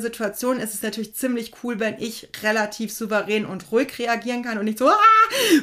Situation, 0.00 0.58
ist 0.58 0.74
es 0.74 0.82
natürlich 0.82 1.14
ziemlich 1.14 1.52
cool, 1.62 1.80
wenn 1.80 1.98
ich 1.98 2.28
relativ 2.42 2.92
souverän 2.92 3.46
und 3.46 3.70
ruhig 3.72 3.98
reagieren 3.98 4.42
kann 4.42 4.58
und 4.58 4.64
nicht 4.64 4.78
so, 4.78 4.88
ah, 4.88 4.96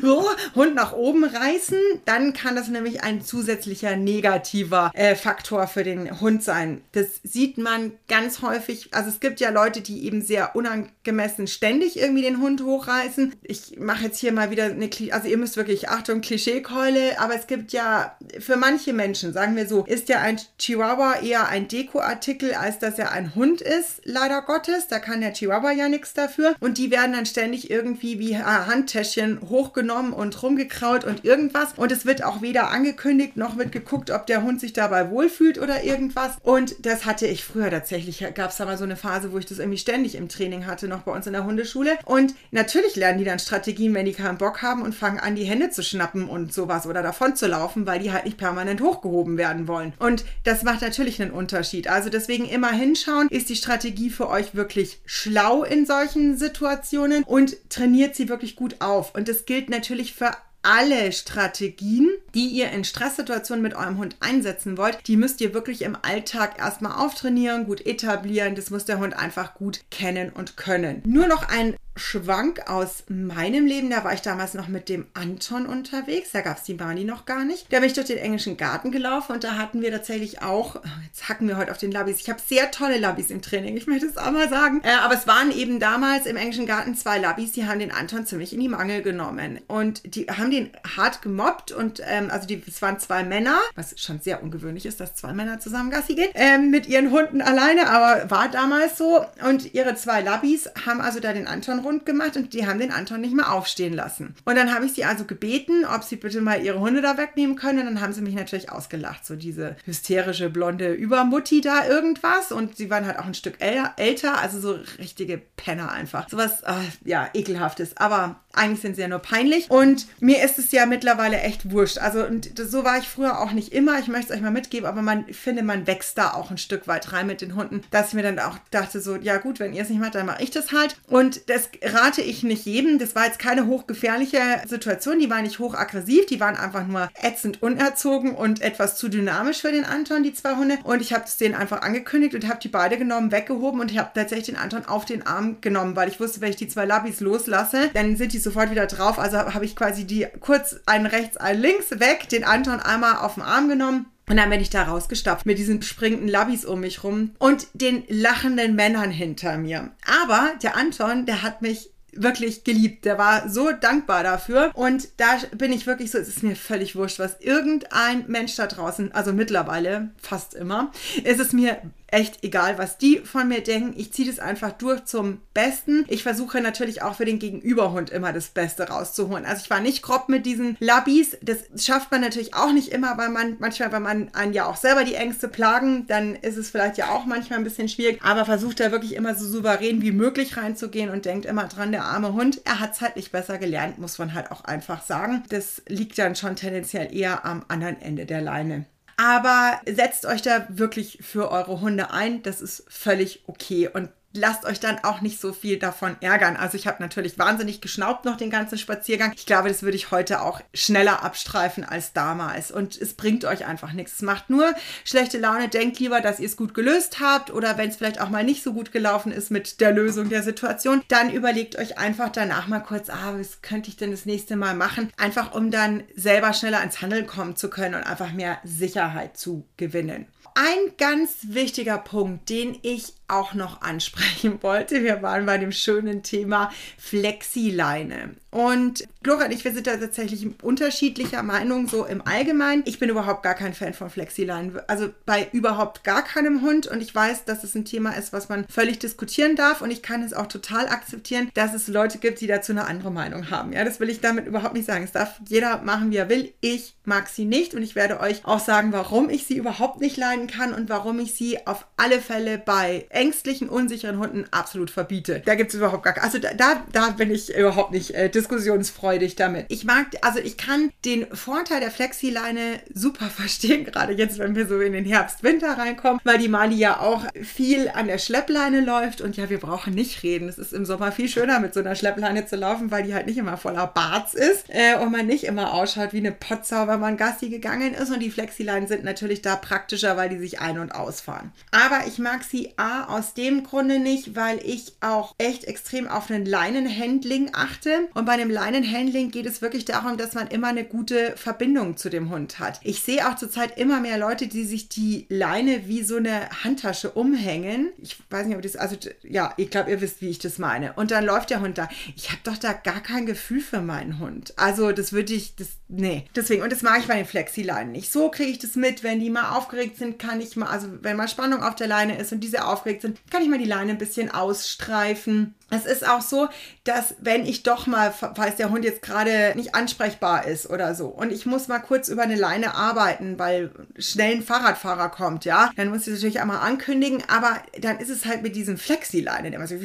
oh, 0.03 0.25
Hund 0.55 0.75
nach 0.75 0.93
oben 0.93 1.23
reißen. 1.23 1.79
Dann 2.05 2.33
kann 2.33 2.55
das 2.55 2.67
nämlich 2.67 3.03
ein 3.03 3.21
zusätzlicher 3.21 3.95
negativer 3.95 4.91
äh, 4.93 5.15
Faktor 5.15 5.67
für 5.67 5.83
den 5.83 6.19
Hund 6.21 6.43
sein. 6.43 6.81
Das 6.91 7.07
sieht 7.23 7.57
man 7.57 7.93
ganz 8.07 8.41
häufig. 8.41 8.89
Also 8.93 9.09
es 9.09 9.19
gibt 9.19 9.39
ja 9.39 9.49
Leute, 9.49 9.81
die 9.81 10.05
eben 10.05 10.21
sehr 10.21 10.55
unangemessen 10.55 11.47
ständig 11.47 11.99
irgendwie 11.99 12.23
den 12.23 12.41
Hund 12.41 12.63
hochreißen. 12.63 13.35
Ich 13.43 13.77
mache 13.79 14.05
jetzt 14.05 14.19
hier 14.19 14.31
mal 14.31 14.51
wieder 14.51 14.65
eine, 14.65 14.89
also 15.11 15.27
ihr 15.27 15.37
müsst 15.37 15.57
wirklich, 15.57 15.89
Achtung, 15.89 16.21
Klischeekeule, 16.21 17.19
aber 17.19 17.35
es 17.35 17.47
gibt 17.47 17.73
ja 17.73 18.17
für 18.39 18.55
manche 18.55 18.93
Menschen, 18.93 19.33
sagen 19.33 19.55
wir 19.55 19.67
so, 19.67 19.85
ist 19.85 20.09
ja 20.09 20.19
ein 20.21 20.39
Chihuahua 20.57 21.21
eher 21.21 21.47
ein 21.47 21.67
Dekoartikel, 21.67 22.52
als 22.55 22.79
dass 22.79 22.99
er 22.99 23.11
ein 23.11 23.35
Hund 23.35 23.61
ist, 23.61 24.01
leider 24.03 24.41
Gottes. 24.41 24.87
Da 24.87 24.99
kann 24.99 25.21
der 25.21 25.33
Chihuahua 25.33 25.71
ja 25.71 25.89
nichts 25.89 26.13
dafür. 26.13 26.55
Und 26.59 26.77
die 26.77 26.91
werden 26.91 27.13
dann 27.13 27.25
ständig 27.25 27.69
irgendwie 27.69 28.19
wie 28.19 28.37
Handtäschchen 28.37 29.39
hochgenommen 29.49 30.13
und 30.13 30.41
rumgekraut 30.41 31.03
und 31.03 31.25
irgendwas. 31.25 31.73
Und 31.75 31.91
es 31.91 32.05
wird 32.05 32.23
auch 32.23 32.41
weder 32.41 32.69
angekündigt, 32.69 33.37
noch 33.37 33.57
wird 33.57 33.71
geguckt, 33.71 34.11
ob 34.11 34.25
der 34.27 34.43
Hund 34.43 34.59
sich 34.59 34.73
dabei 34.73 35.09
wohlfühlt 35.09 35.59
oder 35.59 35.83
irgendwas. 35.83 36.37
Und 36.41 36.85
das 36.85 37.05
hatte 37.05 37.27
ich 37.27 37.43
früher 37.43 37.69
tatsächlich. 37.69 38.25
Gab 38.35 38.51
es 38.51 38.57
da 38.57 38.65
mal 38.65 38.77
so 38.77 38.83
eine 38.83 38.95
Phase, 38.95 39.31
wo 39.31 39.37
ich 39.37 39.45
das 39.45 39.59
irgendwie 39.59 39.77
ständig 39.77 40.15
im 40.15 40.29
Training 40.29 40.65
hatte, 40.65 40.87
noch 40.87 41.01
bei 41.01 41.11
uns 41.11 41.27
in 41.27 41.33
der 41.33 41.45
Hundeschule. 41.45 41.97
Und 42.05 42.33
natürlich 42.51 42.95
lernen 42.95 43.19
die 43.19 43.25
dann 43.25 43.39
Strategien, 43.39 43.93
wenn 43.93 44.05
die 44.05 44.13
keinen 44.13 44.37
Bock 44.37 44.61
haben 44.61 44.81
und 44.81 44.95
fangen 44.95 45.19
an, 45.19 45.35
die 45.35 45.45
Hände 45.45 45.69
zu 45.69 45.83
schnappen 45.83 46.27
und 46.27 46.53
sowas 46.53 46.87
oder 46.87 47.03
davon 47.03 47.35
zu 47.35 47.47
laufen, 47.47 47.85
weil 47.85 47.99
die 47.99 48.11
halt 48.11 48.25
nicht 48.25 48.37
permanent 48.37 48.81
hochgehoben 48.81 49.37
werden 49.37 49.67
wollen. 49.67 49.93
Und 49.99 50.25
das 50.43 50.63
macht 50.63 50.81
natürlich 50.81 51.21
einen 51.21 51.31
Unterschied. 51.31 51.87
Also 51.87 52.09
deswegen 52.09 52.32
immer 52.41 52.71
hinschauen, 52.71 53.27
ist 53.29 53.49
die 53.49 53.55
Strategie 53.55 54.09
für 54.09 54.29
euch 54.29 54.55
wirklich 54.55 54.99
schlau 55.05 55.63
in 55.63 55.85
solchen 55.85 56.37
Situationen 56.37 57.23
und 57.23 57.69
trainiert 57.69 58.15
sie 58.15 58.29
wirklich 58.29 58.55
gut 58.55 58.77
auf. 58.79 59.15
Und 59.15 59.27
das 59.27 59.45
gilt 59.45 59.69
natürlich 59.69 60.13
für 60.13 60.31
alle 60.63 61.11
Strategien, 61.11 62.09
die 62.33 62.47
ihr 62.47 62.71
in 62.71 62.85
Stresssituationen 62.85 63.61
mit 63.61 63.75
eurem 63.75 63.97
Hund 63.97 64.15
einsetzen 64.21 64.77
wollt, 64.77 64.97
die 65.07 65.17
müsst 65.17 65.41
ihr 65.41 65.53
wirklich 65.53 65.81
im 65.81 65.97
Alltag 66.01 66.57
erstmal 66.57 66.93
auftrainieren, 67.03 67.65
gut 67.65 67.85
etablieren. 67.85 68.55
Das 68.55 68.69
muss 68.69 68.85
der 68.85 68.99
Hund 68.99 69.13
einfach 69.13 69.53
gut 69.55 69.81
kennen 69.91 70.31
und 70.31 70.57
können. 70.57 71.03
Nur 71.05 71.27
noch 71.27 71.47
ein 71.49 71.75
Schwank 71.95 72.69
aus 72.69 73.03
meinem 73.07 73.65
Leben. 73.65 73.89
Da 73.89 74.03
war 74.03 74.13
ich 74.13 74.21
damals 74.21 74.53
noch 74.53 74.67
mit 74.67 74.89
dem 74.89 75.05
Anton 75.13 75.65
unterwegs. 75.65 76.31
Da 76.31 76.41
gab 76.41 76.57
es 76.57 76.63
die 76.63 76.73
Bani 76.73 77.03
noch 77.03 77.25
gar 77.25 77.45
nicht. 77.45 77.71
Da 77.71 77.79
bin 77.79 77.87
ich 77.87 77.93
durch 77.93 78.07
den 78.07 78.17
englischen 78.17 78.57
Garten 78.57 78.91
gelaufen 78.91 79.33
und 79.33 79.43
da 79.43 79.57
hatten 79.57 79.81
wir 79.81 79.91
tatsächlich 79.91 80.41
auch, 80.41 80.81
jetzt 81.05 81.29
hacken 81.29 81.47
wir 81.47 81.57
heute 81.57 81.71
auf 81.71 81.77
den 81.77 81.91
Labis. 81.91 82.19
Ich 82.19 82.29
habe 82.29 82.39
sehr 82.43 82.71
tolle 82.71 82.97
Labis 82.97 83.29
im 83.29 83.41
Training, 83.41 83.77
ich 83.77 83.87
möchte 83.87 84.07
es 84.07 84.17
auch 84.17 84.31
mal 84.31 84.49
sagen. 84.49 84.81
Äh, 84.83 84.93
aber 85.03 85.13
es 85.13 85.27
waren 85.27 85.51
eben 85.51 85.79
damals 85.79 86.25
im 86.25 86.35
englischen 86.35 86.65
Garten 86.65 86.95
zwei 86.95 87.19
Labis, 87.19 87.51
die 87.51 87.65
haben 87.65 87.79
den 87.79 87.91
Anton 87.91 88.25
ziemlich 88.25 88.53
in 88.53 88.59
die 88.59 88.69
Mangel 88.69 89.01
genommen. 89.01 89.59
Und 89.67 90.15
die 90.15 90.25
haben 90.27 90.49
den 90.49 90.71
hart 90.97 91.21
gemobbt 91.21 91.71
und 91.71 92.01
ähm, 92.05 92.29
also 92.31 92.47
die, 92.47 92.61
es 92.65 92.81
waren 92.81 92.99
zwei 92.99 93.23
Männer, 93.23 93.57
was 93.75 93.99
schon 93.99 94.19
sehr 94.19 94.41
ungewöhnlich 94.41 94.85
ist, 94.85 94.99
dass 94.99 95.15
zwei 95.15 95.33
Männer 95.33 95.59
zusammen 95.59 95.91
Gassi 95.91 96.15
gehen, 96.15 96.29
ähm, 96.33 96.71
mit 96.71 96.87
ihren 96.87 97.11
Hunden 97.11 97.41
alleine, 97.41 97.89
aber 97.89 98.31
war 98.31 98.49
damals 98.49 98.97
so. 98.97 99.25
Und 99.47 99.73
ihre 99.73 99.95
zwei 99.95 100.21
Labis 100.21 100.69
haben 100.85 101.01
also 101.01 101.19
da 101.19 101.33
den 101.33 101.47
Anton 101.47 101.82
rund 101.83 102.05
gemacht 102.05 102.35
und 102.35 102.53
die 102.53 102.65
haben 102.65 102.79
den 102.79 102.91
Anton 102.91 103.21
nicht 103.21 103.35
mehr 103.35 103.51
aufstehen 103.51 103.93
lassen. 103.93 104.35
Und 104.45 104.55
dann 104.55 104.73
habe 104.73 104.85
ich 104.85 104.93
sie 104.93 105.05
also 105.05 105.25
gebeten, 105.25 105.85
ob 105.85 106.03
sie 106.03 106.15
bitte 106.15 106.41
mal 106.41 106.63
ihre 106.63 106.79
Hunde 106.79 107.01
da 107.01 107.17
wegnehmen 107.17 107.55
können. 107.55 107.79
Und 107.79 107.85
dann 107.85 108.01
haben 108.01 108.13
sie 108.13 108.21
mich 108.21 108.35
natürlich 108.35 108.71
ausgelacht. 108.71 109.25
So 109.25 109.35
diese 109.35 109.75
hysterische 109.85 110.49
blonde 110.49 110.93
Übermutti 110.93 111.61
da 111.61 111.85
irgendwas. 111.85 112.51
Und 112.51 112.77
sie 112.77 112.89
waren 112.89 113.05
halt 113.05 113.19
auch 113.19 113.25
ein 113.25 113.33
Stück 113.33 113.55
älter, 113.59 114.39
also 114.39 114.59
so 114.59 114.79
richtige 114.99 115.41
Penner 115.55 115.91
einfach. 115.91 116.29
Sowas, 116.29 116.61
äh, 116.61 116.73
ja, 117.05 117.29
ekelhaftes. 117.33 117.97
Aber 117.97 118.39
eigentlich 118.53 118.81
sind 118.81 118.95
sie 118.95 119.01
ja 119.01 119.07
nur 119.07 119.19
peinlich. 119.19 119.69
Und 119.69 120.07
mir 120.19 120.43
ist 120.43 120.59
es 120.59 120.71
ja 120.71 120.85
mittlerweile 120.85 121.39
echt 121.41 121.71
wurscht. 121.71 121.97
Also, 121.97 122.25
und 122.25 122.51
so 122.57 122.83
war 122.83 122.97
ich 122.97 123.07
früher 123.07 123.39
auch 123.39 123.51
nicht 123.51 123.73
immer. 123.73 123.99
Ich 123.99 124.07
möchte 124.07 124.31
es 124.31 124.37
euch 124.37 124.41
mal 124.41 124.51
mitgeben, 124.51 124.87
aber 124.87 125.01
man 125.01 125.25
ich 125.27 125.37
finde, 125.37 125.63
man 125.63 125.87
wächst 125.87 126.17
da 126.17 126.33
auch 126.33 126.51
ein 126.51 126.57
Stück 126.57 126.87
weit 126.87 127.11
rein 127.11 127.27
mit 127.27 127.41
den 127.41 127.55
Hunden, 127.55 127.81
dass 127.91 128.09
ich 128.09 128.13
mir 128.13 128.23
dann 128.23 128.39
auch 128.39 128.57
dachte, 128.71 129.01
so, 129.01 129.15
ja 129.15 129.37
gut, 129.37 129.59
wenn 129.59 129.73
ihr 129.73 129.81
es 129.81 129.89
nicht 129.89 129.99
macht, 129.99 130.15
dann 130.15 130.25
mache 130.25 130.43
ich 130.43 130.51
das 130.51 130.71
halt. 130.71 130.97
Und 131.07 131.49
das 131.49 131.69
rate 131.81 132.21
ich 132.21 132.43
nicht 132.43 132.65
jedem. 132.65 132.99
Das 132.99 133.15
war 133.15 133.25
jetzt 133.25 133.39
keine 133.39 133.67
hochgefährliche 133.67 134.39
Situation. 134.67 135.19
Die 135.19 135.29
war 135.29 135.41
nicht 135.41 135.59
hochaggressiv. 135.59 136.25
Die 136.27 136.39
waren 136.39 136.55
einfach 136.55 136.85
nur 136.85 137.09
ätzend 137.21 137.61
unerzogen 137.61 138.35
und 138.35 138.61
etwas 138.61 138.97
zu 138.97 139.09
dynamisch 139.09 139.61
für 139.61 139.71
den 139.71 139.85
Anton, 139.85 140.23
die 140.23 140.33
zwei 140.33 140.55
Hunde. 140.55 140.77
Und 140.83 141.01
ich 141.01 141.13
habe 141.13 141.25
es 141.25 141.37
denen 141.37 141.55
einfach 141.55 141.81
angekündigt 141.81 142.35
und 142.35 142.47
habe 142.47 142.59
die 142.61 142.69
beide 142.69 142.97
genommen, 142.97 143.31
weggehoben 143.31 143.79
und 143.79 143.91
ich 143.91 143.97
habe 143.97 144.11
tatsächlich 144.13 144.47
den 144.47 144.57
Anton 144.57 144.85
auf 144.85 145.05
den 145.05 145.25
Arm 145.25 145.61
genommen, 145.61 145.95
weil 145.95 146.09
ich 146.09 146.19
wusste, 146.19 146.41
wenn 146.41 146.49
ich 146.49 146.55
die 146.55 146.67
zwei 146.67 146.85
Labis 146.85 147.19
loslasse, 147.19 147.89
dann 147.93 148.15
sind 148.15 148.33
die 148.33 148.39
sofort 148.43 148.71
wieder 148.71 148.87
drauf. 148.87 149.19
Also 149.19 149.37
habe 149.37 149.65
ich 149.65 149.75
quasi 149.75 150.05
die 150.05 150.27
kurz 150.39 150.77
einen 150.85 151.05
rechts, 151.05 151.37
einen 151.37 151.61
links 151.61 151.91
weg, 151.99 152.29
den 152.29 152.43
Anton 152.43 152.79
einmal 152.79 153.17
auf 153.17 153.35
den 153.35 153.43
Arm 153.43 153.69
genommen. 153.69 154.07
Und 154.29 154.37
dann 154.37 154.49
bin 154.49 154.61
ich 154.61 154.69
da 154.69 154.83
rausgestapft 154.83 155.45
mit 155.45 155.57
diesen 155.57 155.81
springenden 155.81 156.29
Labis 156.29 156.63
um 156.63 156.79
mich 156.79 157.03
rum 157.03 157.31
und 157.39 157.67
den 157.73 158.03
lachenden 158.07 158.73
Männern 158.73 159.11
hinter 159.11 159.57
mir. 159.57 159.91
Aber 160.25 160.53
der 160.61 160.77
Anton, 160.77 161.25
der 161.25 161.41
hat 161.41 161.61
mich 161.61 161.89
wirklich 162.15 162.63
geliebt. 162.63 163.05
Der 163.05 163.17
war 163.17 163.49
so 163.49 163.71
dankbar 163.71 164.23
dafür. 164.23 164.71
Und 164.75 165.09
da 165.17 165.37
bin 165.55 165.73
ich 165.73 165.87
wirklich 165.87 166.11
so, 166.11 166.17
es 166.17 166.27
ist 166.27 166.43
mir 166.43 166.55
völlig 166.55 166.95
wurscht, 166.95 167.19
was 167.19 167.39
irgendein 167.41 168.25
Mensch 168.27 168.55
da 168.55 168.67
draußen, 168.67 169.11
also 169.11 169.33
mittlerweile 169.33 170.11
fast 170.21 170.53
immer, 170.53 170.91
ist 171.23 171.39
es 171.39 171.53
mir 171.53 171.81
echt 172.13 172.43
egal, 172.43 172.77
was 172.77 172.97
die 172.97 173.17
von 173.19 173.47
mir 173.47 173.61
denken. 173.61 173.93
Ich 173.97 174.13
ziehe 174.13 174.29
das 174.29 174.39
einfach 174.39 174.71
durch 174.71 175.03
zum 175.05 175.41
Besten. 175.53 176.05
Ich 176.07 176.23
versuche 176.23 176.61
natürlich 176.61 177.01
auch 177.01 177.15
für 177.15 177.25
den 177.25 177.39
Gegenüberhund 177.39 178.11
immer 178.11 178.31
das 178.31 178.49
Beste 178.49 178.87
rauszuholen. 178.87 179.45
Also 179.45 179.63
ich 179.63 179.69
war 179.69 179.79
nicht 179.79 180.03
grob 180.03 180.29
mit 180.29 180.45
diesen 180.45 180.77
Labis. 180.79 181.37
Das 181.41 181.63
schafft 181.75 182.11
man 182.11 182.21
natürlich 182.21 182.53
auch 182.53 182.71
nicht 182.71 182.89
immer, 182.89 183.17
weil 183.17 183.29
man 183.29 183.57
manchmal, 183.59 183.91
wenn 183.91 184.03
man 184.03 184.33
einen 184.33 184.53
ja 184.53 184.67
auch 184.67 184.77
selber 184.77 185.03
die 185.03 185.15
Ängste 185.15 185.47
plagen, 185.47 186.05
dann 186.07 186.35
ist 186.35 186.57
es 186.57 186.69
vielleicht 186.69 186.97
ja 186.97 187.09
auch 187.09 187.25
manchmal 187.25 187.57
ein 187.57 187.65
bisschen 187.65 187.89
schwierig. 187.89 188.19
Aber 188.23 188.45
versucht 188.45 188.79
da 188.79 188.91
wirklich 188.91 189.15
immer 189.15 189.33
so 189.33 189.47
souverän 189.47 190.03
wie 190.03 190.11
möglich 190.11 190.55
reinzugehen 190.55 191.09
und 191.09 191.25
denkt 191.25 191.45
immer 191.45 191.65
dran, 191.65 191.91
der 191.91 192.05
arme 192.05 192.33
Hund, 192.33 192.61
er 192.63 192.79
hat 192.79 192.93
es 192.93 193.01
halt 193.01 193.15
nicht 193.15 193.31
besser 193.31 193.57
gelernt, 193.57 193.97
muss 193.97 194.19
man 194.19 194.35
halt 194.35 194.51
auch 194.51 194.63
einfach 194.65 195.03
sagen. 195.03 195.43
Das 195.49 195.81
liegt 195.87 196.17
dann 196.19 196.35
schon 196.35 196.55
tendenziell 196.55 197.15
eher 197.15 197.43
am 197.43 197.65
anderen 197.67 197.99
Ende 197.99 198.27
der 198.27 198.41
Leine. 198.41 198.85
Aber 199.17 199.79
setzt 199.85 200.25
euch 200.25 200.41
da 200.41 200.65
wirklich 200.69 201.19
für 201.21 201.51
eure 201.51 201.81
Hunde 201.81 202.11
ein. 202.11 202.43
Das 202.43 202.61
ist 202.61 202.85
völlig 202.87 203.43
okay. 203.47 203.89
Und 203.91 204.09
lasst 204.33 204.65
euch 204.65 204.79
dann 204.79 204.99
auch 205.03 205.21
nicht 205.21 205.39
so 205.39 205.53
viel 205.53 205.77
davon 205.77 206.17
ärgern. 206.19 206.55
Also 206.55 206.75
ich 206.75 206.87
habe 206.87 207.01
natürlich 207.01 207.37
wahnsinnig 207.37 207.81
geschnaubt 207.81 208.25
noch 208.25 208.37
den 208.37 208.49
ganzen 208.49 208.77
Spaziergang. 208.77 209.31
Ich 209.35 209.45
glaube, 209.45 209.69
das 209.69 209.83
würde 209.83 209.95
ich 209.95 210.11
heute 210.11 210.41
auch 210.41 210.59
schneller 210.73 211.23
abstreifen 211.23 211.83
als 211.83 212.13
damals. 212.13 212.71
Und 212.71 212.99
es 212.99 213.13
bringt 213.13 213.45
euch 213.45 213.65
einfach 213.65 213.93
nichts. 213.93 214.13
Es 214.13 214.21
macht 214.21 214.49
nur 214.49 214.73
schlechte 215.05 215.37
Laune. 215.37 215.69
Denkt 215.69 215.99
lieber, 215.99 216.19
dass 216.21 216.39
ihr 216.39 216.47
es 216.47 216.57
gut 216.57 216.73
gelöst 216.73 217.19
habt 217.19 217.51
oder 217.51 217.77
wenn 217.77 217.89
es 217.89 217.97
vielleicht 217.97 218.19
auch 218.19 218.29
mal 218.29 218.43
nicht 218.43 218.63
so 218.63 218.73
gut 218.73 218.91
gelaufen 218.91 219.31
ist 219.31 219.51
mit 219.51 219.79
der 219.79 219.91
Lösung 219.91 220.29
der 220.29 220.43
Situation, 220.43 221.03
dann 221.07 221.31
überlegt 221.31 221.77
euch 221.77 221.97
einfach 221.97 222.29
danach 222.29 222.67
mal 222.67 222.79
kurz, 222.79 223.09
ah, 223.09 223.35
was 223.37 223.61
könnte 223.61 223.89
ich 223.89 223.97
denn 223.97 224.11
das 224.11 224.25
nächste 224.25 224.55
Mal 224.55 224.75
machen? 224.75 225.11
Einfach 225.17 225.53
um 225.53 225.69
dann 225.71 226.03
selber 226.15 226.53
schneller 226.53 226.83
ins 226.83 227.01
Handeln 227.01 227.27
kommen 227.27 227.55
zu 227.55 227.69
können 227.69 227.95
und 227.95 228.03
einfach 228.03 228.33
mehr 228.33 228.59
Sicherheit 228.63 229.37
zu 229.37 229.67
gewinnen. 229.77 230.27
Ein 230.55 230.93
ganz 230.99 231.47
wichtiger 231.49 231.97
Punkt, 231.97 232.49
den 232.49 232.77
ich 232.83 233.13
auch 233.33 233.53
noch 233.53 233.81
ansprechen 233.81 234.61
wollte. 234.61 235.03
Wir 235.03 235.21
waren 235.21 235.45
bei 235.45 235.57
dem 235.57 235.71
schönen 235.71 236.23
Thema 236.23 236.71
Flexileine. 236.97 238.35
Und 238.53 239.07
Gloria 239.23 239.47
und 239.47 239.51
ich, 239.51 239.65
wir 239.65 239.73
sind 239.73 239.87
da 239.87 239.97
tatsächlich 239.97 240.47
unterschiedlicher 240.61 241.41
Meinung, 241.41 241.87
so 241.87 242.05
im 242.05 242.21
Allgemeinen. 242.27 242.83
Ich 242.85 242.99
bin 242.99 243.09
überhaupt 243.09 243.41
gar 243.41 243.55
kein 243.55 243.73
Fan 243.73 243.95
von 243.95 244.11
Flexileinen. 244.11 244.79
Also 244.87 245.09
bei 245.25 245.47
überhaupt 245.53 246.03
gar 246.03 246.23
keinem 246.23 246.61
Hund. 246.61 246.85
Und 246.85 247.01
ich 247.01 247.15
weiß, 247.15 247.45
dass 247.45 247.63
es 247.63 247.73
ein 247.73 247.83
Thema 247.83 248.11
ist, 248.11 248.31
was 248.31 248.49
man 248.49 248.67
völlig 248.67 248.99
diskutieren 248.99 249.55
darf. 249.55 249.81
Und 249.81 249.89
ich 249.89 250.03
kann 250.03 250.21
es 250.21 250.33
auch 250.33 250.45
total 250.45 250.87
akzeptieren, 250.87 251.49
dass 251.55 251.73
es 251.73 251.87
Leute 251.87 252.19
gibt, 252.19 252.41
die 252.41 252.47
dazu 252.47 252.73
eine 252.73 252.85
andere 252.85 253.09
Meinung 253.09 253.49
haben. 253.49 253.73
Ja, 253.73 253.83
das 253.83 253.99
will 253.99 254.11
ich 254.11 254.21
damit 254.21 254.45
überhaupt 254.45 254.75
nicht 254.75 254.85
sagen. 254.85 255.03
Es 255.03 255.13
darf 255.13 255.39
jeder 255.49 255.81
machen, 255.81 256.11
wie 256.11 256.17
er 256.17 256.29
will. 256.29 256.53
Ich 256.61 256.95
mag 257.05 257.29
sie 257.29 257.45
nicht. 257.45 257.73
Und 257.73 257.81
ich 257.81 257.95
werde 257.95 258.19
euch 258.19 258.45
auch 258.45 258.59
sagen, 258.59 258.91
warum 258.91 259.31
ich 259.31 259.47
sie 259.47 259.57
überhaupt 259.57 259.99
nicht 259.99 260.17
leiden 260.17 260.45
kann 260.45 260.75
und 260.75 260.89
warum 260.89 261.19
ich 261.19 261.33
sie 261.33 261.65
auf 261.65 261.87
alle 261.97 262.19
Fälle 262.19 262.59
bei 262.59 263.07
ängstlichen, 263.23 263.69
unsicheren 263.69 264.19
Hunden 264.19 264.45
absolut 264.51 264.91
verbiete. 264.91 265.41
Da 265.45 265.55
gibt 265.55 265.69
es 265.69 265.75
überhaupt 265.75 266.03
gar 266.03 266.21
Also 266.21 266.39
da, 266.39 266.53
da, 266.53 266.83
da 266.91 267.09
bin 267.11 267.31
ich 267.31 267.55
überhaupt 267.55 267.91
nicht 267.91 268.11
äh, 268.11 268.29
diskussionsfreudig 268.29 269.35
damit. 269.37 269.65
Ich 269.69 269.85
mag, 269.85 270.07
also 270.21 270.39
ich 270.39 270.57
kann 270.57 270.91
den 271.05 271.25
Vorteil 271.33 271.79
der 271.79 271.91
Flexileine 271.91 272.81
super 272.93 273.25
verstehen, 273.29 273.85
gerade 273.85 274.13
jetzt, 274.13 274.39
wenn 274.39 274.55
wir 274.55 274.67
so 274.67 274.79
in 274.81 274.91
den 274.91 275.05
Herbst, 275.05 275.41
Winter 275.41 275.77
reinkommen, 275.77 276.19
weil 276.25 276.37
die 276.37 276.49
Mali 276.49 276.75
ja 276.75 276.99
auch 276.99 277.23
viel 277.41 277.89
an 277.89 278.07
der 278.07 278.17
Schleppleine 278.17 278.81
läuft 278.81 279.21
und 279.21 279.37
ja, 279.37 279.49
wir 279.49 279.59
brauchen 279.59 279.93
nicht 279.93 280.23
reden. 280.23 280.49
Es 280.49 280.57
ist 280.57 280.73
im 280.73 280.85
Sommer 280.85 281.13
viel 281.13 281.29
schöner 281.29 281.61
mit 281.61 281.73
so 281.73 281.79
einer 281.79 281.95
Schleppleine 281.95 282.45
zu 282.45 282.57
laufen, 282.57 282.91
weil 282.91 283.03
die 283.03 283.13
halt 283.13 283.27
nicht 283.27 283.37
immer 283.37 283.55
voller 283.55 283.87
Barts 283.87 284.33
ist 284.33 284.65
äh, 284.67 284.97
und 285.01 285.13
man 285.13 285.27
nicht 285.27 285.45
immer 285.45 285.73
ausschaut 285.73 286.11
wie 286.11 286.17
eine 286.17 286.33
Potsau, 286.33 286.87
wenn 286.87 286.99
man 286.99 287.15
Gassi 287.15 287.47
gegangen 287.47 287.93
ist 287.93 288.11
und 288.11 288.19
die 288.19 288.31
Flexileinen 288.31 288.87
sind 288.87 289.05
natürlich 289.05 289.41
da 289.41 289.55
praktischer, 289.55 290.17
weil 290.17 290.27
die 290.27 290.39
sich 290.39 290.59
ein- 290.59 290.79
und 290.79 290.93
ausfahren. 290.93 291.53
Aber 291.71 292.01
ich 292.07 292.19
mag 292.19 292.43
sie 292.43 292.73
A 292.77 293.02
aus 293.09 293.33
dem 293.33 293.63
Grunde 293.63 293.99
nicht, 293.99 294.35
weil 294.35 294.59
ich 294.63 294.93
auch 295.01 295.35
echt 295.37 295.65
extrem 295.65 296.07
auf 296.07 296.29
einen 296.29 296.45
Leinenhandling 296.45 297.51
achte. 297.53 298.09
Und 298.13 298.25
bei 298.25 298.37
dem 298.37 298.49
Leinenhandling 298.49 299.31
geht 299.31 299.45
es 299.45 299.61
wirklich 299.61 299.85
darum, 299.85 300.17
dass 300.17 300.33
man 300.33 300.47
immer 300.47 300.67
eine 300.67 300.83
gute 300.83 301.35
Verbindung 301.35 301.97
zu 301.97 302.09
dem 302.09 302.29
Hund 302.29 302.59
hat. 302.59 302.79
Ich 302.83 303.01
sehe 303.01 303.27
auch 303.27 303.35
zurzeit 303.35 303.77
immer 303.77 303.99
mehr 303.99 304.17
Leute, 304.17 304.47
die 304.47 304.63
sich 304.63 304.89
die 304.89 305.25
Leine 305.29 305.87
wie 305.87 306.03
so 306.03 306.17
eine 306.17 306.49
Handtasche 306.63 307.11
umhängen. 307.11 307.89
Ich 308.01 308.17
weiß 308.29 308.47
nicht, 308.47 308.55
ob 308.55 308.61
das, 308.61 308.75
also 308.75 308.95
ja, 309.23 309.53
ich 309.57 309.69
glaube, 309.69 309.91
ihr 309.91 310.01
wisst, 310.01 310.21
wie 310.21 310.29
ich 310.29 310.39
das 310.39 310.57
meine. 310.57 310.93
Und 310.93 311.11
dann 311.11 311.25
läuft 311.25 311.49
der 311.49 311.61
Hund 311.61 311.77
da. 311.77 311.89
Ich 312.15 312.29
habe 312.29 312.41
doch 312.43 312.57
da 312.57 312.73
gar 312.73 313.01
kein 313.01 313.25
Gefühl 313.25 313.61
für 313.61 313.81
meinen 313.81 314.19
Hund. 314.19 314.53
Also 314.57 314.91
das 314.91 315.13
würde 315.13 315.33
ich, 315.33 315.55
das, 315.55 315.67
nee. 315.87 316.25
Deswegen, 316.35 316.63
und 316.63 316.71
das 316.71 316.81
mag 316.81 316.99
ich 316.99 317.07
bei 317.07 317.15
den 317.15 317.25
Flexileinen 317.25 317.91
nicht. 317.91 318.11
So 318.11 318.29
kriege 318.29 318.51
ich 318.51 318.59
das 318.59 318.75
mit, 318.75 319.03
wenn 319.03 319.19
die 319.19 319.29
mal 319.29 319.57
aufgeregt 319.57 319.97
sind, 319.97 320.19
kann 320.19 320.41
ich 320.41 320.55
mal, 320.55 320.67
also 320.67 320.87
wenn 321.01 321.17
mal 321.17 321.27
Spannung 321.27 321.63
auf 321.63 321.75
der 321.75 321.87
Leine 321.87 322.17
ist 322.17 322.31
und 322.31 322.41
diese 322.41 322.65
aufgeregt 322.65 322.92
sind, 323.01 323.19
kann 323.31 323.41
ich 323.41 323.49
mal 323.49 323.59
die 323.59 323.65
Leine 323.65 323.91
ein 323.91 323.97
bisschen 323.97 324.29
ausstreifen. 324.29 325.55
Es 325.73 325.85
ist 325.85 326.07
auch 326.07 326.21
so, 326.21 326.47
dass 326.83 327.15
wenn 327.19 327.45
ich 327.45 327.63
doch 327.63 327.87
mal, 327.87 328.13
falls 328.13 328.57
der 328.57 328.69
Hund 328.69 328.85
jetzt 328.85 329.01
gerade 329.01 329.53
nicht 329.55 329.75
ansprechbar 329.75 330.45
ist 330.45 330.69
oder 330.69 330.95
so 330.95 331.07
und 331.07 331.31
ich 331.31 331.45
muss 331.45 331.67
mal 331.67 331.79
kurz 331.79 332.09
über 332.09 332.23
eine 332.23 332.35
Leine 332.35 332.75
arbeiten, 332.75 333.39
weil 333.39 333.71
schnell 333.97 334.35
ein 334.35 334.43
Fahrradfahrer 334.43 335.09
kommt, 335.09 335.45
ja, 335.45 335.71
dann 335.75 335.89
muss 335.89 336.01
ich 336.01 336.05
das 336.05 336.15
natürlich 336.15 336.41
einmal 336.41 336.59
ankündigen, 336.59 337.23
aber 337.27 337.57
dann 337.79 337.99
ist 337.99 338.09
es 338.09 338.25
halt 338.25 338.43
mit 338.43 338.55
diesem 338.55 338.77
Flexi-Leine, 338.77 339.49
der 339.49 339.59
immer 339.59 339.67
so 339.67 339.75